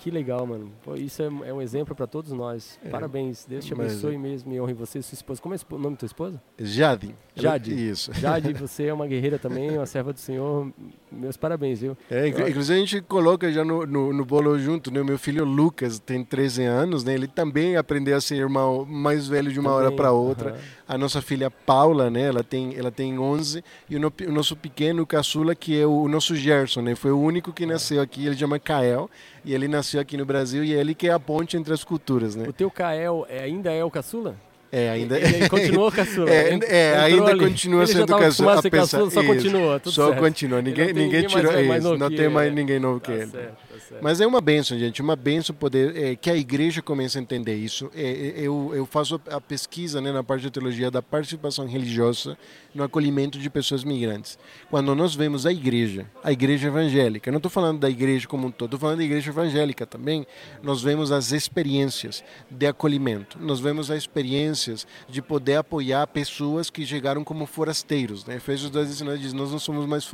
[0.00, 0.72] que legal, mano.
[0.82, 2.78] Pô, isso é, é, um exemplo para todos nós.
[2.82, 3.44] É, Parabéns.
[3.44, 4.30] Deus te abençoe mas...
[4.30, 5.42] mesmo e honre você e sua esposa.
[5.42, 6.42] Como é o nome da tua esposa?
[6.58, 7.14] Jade.
[7.34, 7.90] Jade.
[7.90, 8.10] Isso.
[8.14, 10.72] Jade, você é uma guerreira também, uma serva do Senhor.
[11.12, 11.96] Meus parabéns, viu?
[12.08, 15.00] É, inclusive a gente coloca já no, no, no, bolo junto, né?
[15.00, 17.14] O meu filho Lucas tem 13 anos, né?
[17.14, 20.56] Ele também aprendeu a ser irmão mais velho de uma também, hora para outra.
[20.86, 22.22] A nossa filha Paula, né?
[22.22, 23.64] Ela tem, ela tem 11.
[23.88, 26.94] E o, no, o nosso pequeno caçula, que é o, o, nosso Gerson, né?
[26.94, 29.10] Foi o único que nasceu aqui, ele chama Kael.
[29.44, 31.82] E ele nasceu aqui no Brasil e é ele que é a ponte entre as
[31.82, 32.46] culturas, né?
[32.48, 34.36] O teu Kael é, ainda é o caçula?
[34.72, 35.18] É, ainda.
[35.18, 36.30] Ele, ele continuou caçula.
[36.30, 37.40] É, é ainda ali.
[37.40, 38.58] continua ele sendo caçula.
[38.58, 40.18] A pensar, caçula só isso, continua, Só certo.
[40.20, 40.62] continua.
[40.62, 41.96] Ninguém, ninguém, ninguém tirou mais, mais isso.
[41.96, 43.30] Não tem mais ninguém novo tá que ele.
[43.30, 43.69] Certo, tá
[44.00, 45.02] Mas é uma benção, gente.
[45.02, 47.90] Uma benção poder é, que a igreja comece a entender isso.
[47.94, 52.38] É, é, eu, eu faço a pesquisa né, na parte de teologia da participação religiosa
[52.72, 54.38] no acolhimento de pessoas migrantes.
[54.70, 58.50] Quando nós vemos a igreja, a igreja evangélica, não estou falando da igreja como um
[58.50, 60.24] todo, estou falando da igreja evangélica também,
[60.62, 63.38] nós vemos as experiências de acolhimento.
[63.40, 68.24] Nós vemos as experiências de poder apoiar pessoas que chegaram como forasteiros.
[68.24, 68.36] Né?
[68.36, 70.08] Efésios 2,19 diz: Nós não somos mais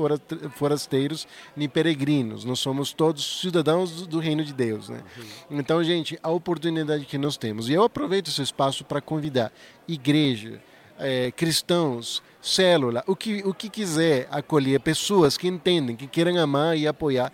[0.54, 3.65] forasteiros nem peregrinos, nós somos todos cidadãos
[4.06, 4.88] do reino de Deus.
[4.88, 5.00] Né?
[5.50, 9.52] Então, gente, a oportunidade que nós temos, e eu aproveito esse espaço para convidar
[9.88, 10.60] igreja,
[10.98, 16.76] é, cristãos, célula, o que, o que quiser acolher pessoas que entendem, que queiram amar
[16.76, 17.32] e apoiar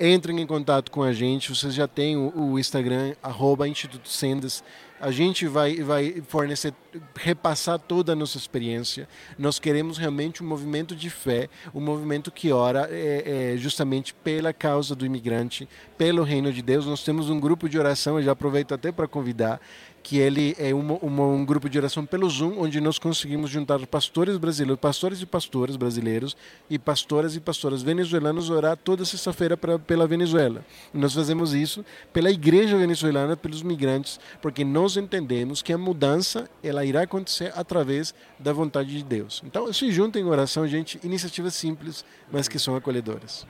[0.00, 1.54] entrem em contato com a gente.
[1.54, 4.64] Vocês já têm o, o Instagram, arroba Instituto Sendas.
[5.00, 6.74] A gente vai, vai fornecer,
[7.16, 9.08] repassar toda a nossa experiência.
[9.38, 14.52] Nós queremos realmente um movimento de fé, um movimento que ora é, é, justamente pela
[14.52, 16.84] causa do imigrante, pelo reino de Deus.
[16.84, 19.60] Nós temos um grupo de oração, eu já aproveito até para convidar,
[20.02, 24.80] que ele é um grupo de oração pelo Zoom, onde nós conseguimos juntar pastores brasileiros,
[24.80, 26.36] pastores e pastoras brasileiros
[26.68, 30.64] e pastoras e pastoras venezuelanos orar toda sexta-feira pela Venezuela.
[30.94, 36.48] E nós fazemos isso pela igreja venezuelana, pelos migrantes, porque nós entendemos que a mudança
[36.62, 39.42] ela irá acontecer através da vontade de Deus.
[39.44, 43.46] Então, se juntem em oração, gente, iniciativas simples, mas que são acolhedoras.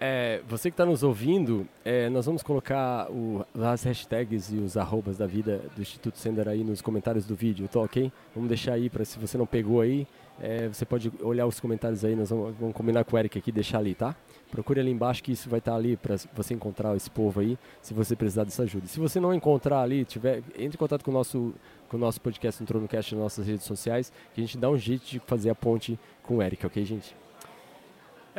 [0.00, 4.76] É, você que está nos ouvindo, é, nós vamos colocar o, as hashtags e os
[4.76, 8.12] arrobas da vida do Instituto Sender aí nos comentários do vídeo, tá ok?
[8.34, 10.06] Vamos deixar aí para se você não pegou aí,
[10.40, 13.52] é, você pode olhar os comentários aí, nós vamos, vamos, combinar com o Eric aqui,
[13.52, 14.16] deixar ali, tá?
[14.50, 17.58] Procure ali embaixo que isso vai estar tá ali para você encontrar esse povo aí,
[17.82, 18.86] se você precisar dessa ajuda.
[18.86, 21.54] Se você não encontrar ali, tiver, entre em contato com o nosso,
[21.88, 24.78] com o nosso podcast no TronoCast nas nossas redes sociais, que a gente dá um
[24.78, 27.14] jeito de fazer a ponte com o Eric, ok, gente?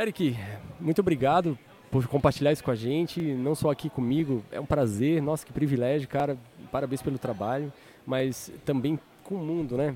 [0.01, 0.35] Eric,
[0.79, 1.55] muito obrigado
[1.91, 5.53] por compartilhar isso com a gente, não só aqui comigo, é um prazer, nossa, que
[5.53, 6.39] privilégio, cara,
[6.71, 7.71] parabéns pelo trabalho,
[8.03, 9.95] mas também com o mundo, né?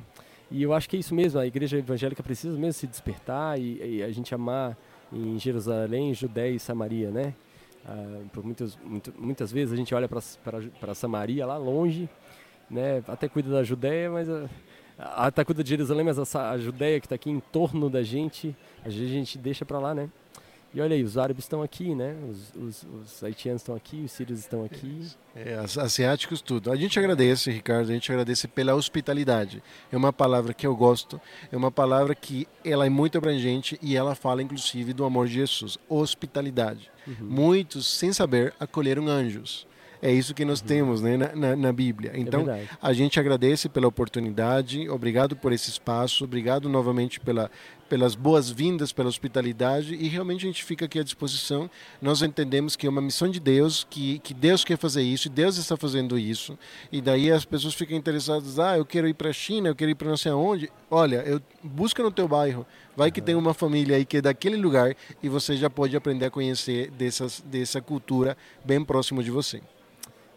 [0.51, 3.97] E eu acho que é isso mesmo, a igreja evangélica precisa mesmo se despertar e,
[3.97, 4.78] e a gente amar
[5.12, 7.34] em Jerusalém, Judéia e Samaria, né?
[7.84, 12.08] Ah, por muitas, muito, muitas vezes a gente olha para Samaria lá longe,
[12.70, 13.03] né?
[13.08, 14.47] Até cuida da Judéia, mas a,
[14.97, 18.55] até cuida de Jerusalém, mas a, a Judéia que está aqui em torno da gente,
[18.83, 20.09] a gente deixa para lá, né?
[20.75, 22.13] E olha aí, os árabes estão aqui, né?
[22.29, 25.07] Os, os, os haitianos estão aqui, os sírios estão aqui.
[25.33, 26.69] É, asiáticos, tudo.
[26.69, 29.63] A gente agradece, Ricardo, a gente agradece pela hospitalidade.
[29.89, 31.19] É uma palavra que eu gosto,
[31.49, 35.35] é uma palavra que ela é muito abrangente e ela fala, inclusive, do amor de
[35.35, 35.77] Jesus.
[35.87, 36.91] Hospitalidade.
[37.07, 37.15] Uhum.
[37.21, 39.65] Muitos, sem saber, acolheram anjos.
[40.01, 40.67] É isso que nós uhum.
[40.67, 42.11] temos né, na, na, na Bíblia.
[42.13, 47.49] É então, é a gente agradece pela oportunidade, obrigado por esse espaço, obrigado novamente pela,
[47.89, 51.69] pelas boas-vindas, pela hospitalidade e realmente a gente fica aqui à disposição.
[52.01, 55.29] Nós entendemos que é uma missão de Deus, que, que Deus quer fazer isso, e
[55.29, 56.57] Deus está fazendo isso.
[56.91, 59.91] E daí as pessoas ficam interessadas, ah, eu quero ir para a China, eu quero
[59.91, 60.71] ir para não sei aonde.
[60.89, 62.65] Olha, eu busca no teu bairro,
[62.95, 66.25] vai que tem uma família aí que é daquele lugar e você já pode aprender
[66.25, 69.61] a conhecer dessas, dessa cultura bem próximo de você.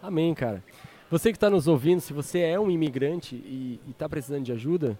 [0.02, 0.62] Amém, cara.
[1.10, 4.98] Você que está nos ouvindo, se você é um imigrante e está precisando de ajuda,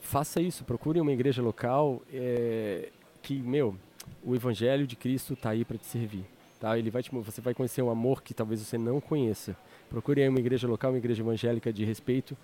[0.00, 0.64] faça isso.
[0.64, 2.88] Procure uma igreja local é,
[3.20, 3.76] que, meu,
[4.24, 6.24] o Evangelho de Cristo está aí para te servir.
[6.58, 6.78] Tá?
[6.78, 9.56] Ele vai te, você vai conhecer um amor que talvez você não conheça.
[9.90, 12.36] Procure aí uma igreja local, uma igreja evangélica de respeito.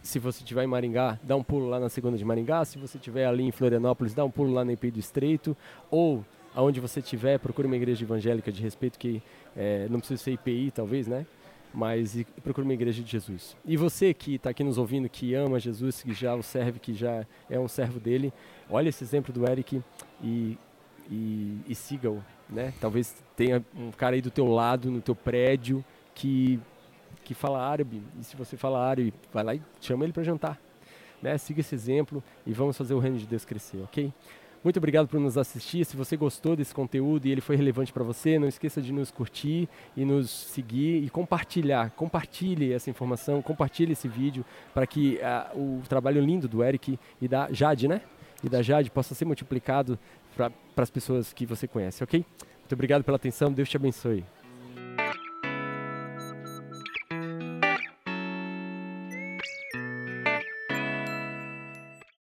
[0.00, 2.64] Se você estiver em Maringá, dá um pulo lá na segunda de Maringá.
[2.64, 5.56] Se você estiver ali em Florianópolis, dá um pulo lá na IP do Estreito.
[5.90, 9.22] Ou aonde você estiver, procure uma igreja evangélica de respeito que
[9.56, 11.26] é, não precisa ser IPI, talvez, né?
[11.72, 13.56] Mas procure uma igreja de Jesus.
[13.64, 16.94] E você que está aqui nos ouvindo, que ama Jesus, que já o serve, que
[16.94, 18.32] já é um servo dele,
[18.70, 19.82] olha esse exemplo do Eric
[20.22, 20.58] e,
[21.10, 22.22] e, e siga-o.
[22.48, 22.72] Né?
[22.80, 26.58] Talvez tenha um cara aí do teu lado, no teu prédio, que,
[27.22, 28.02] que fala árabe.
[28.18, 30.58] E se você fala árabe, vai lá e chama ele para jantar.
[31.22, 31.36] né?
[31.36, 34.12] Siga esse exemplo e vamos fazer o reino de Deus crescer, ok?
[34.62, 35.84] Muito obrigado por nos assistir.
[35.84, 39.10] Se você gostou desse conteúdo e ele foi relevante para você, não esqueça de nos
[39.10, 41.90] curtir e nos seguir e compartilhar.
[41.90, 44.44] Compartilhe essa informação, compartilhe esse vídeo
[44.74, 45.20] para que
[45.54, 48.00] uh, o trabalho lindo do Eric e da Jade, né?
[48.42, 49.98] E da Jade possa ser multiplicado
[50.36, 52.24] para as pessoas que você conhece, ok?
[52.60, 53.52] Muito obrigado pela atenção.
[53.52, 54.24] Deus te abençoe.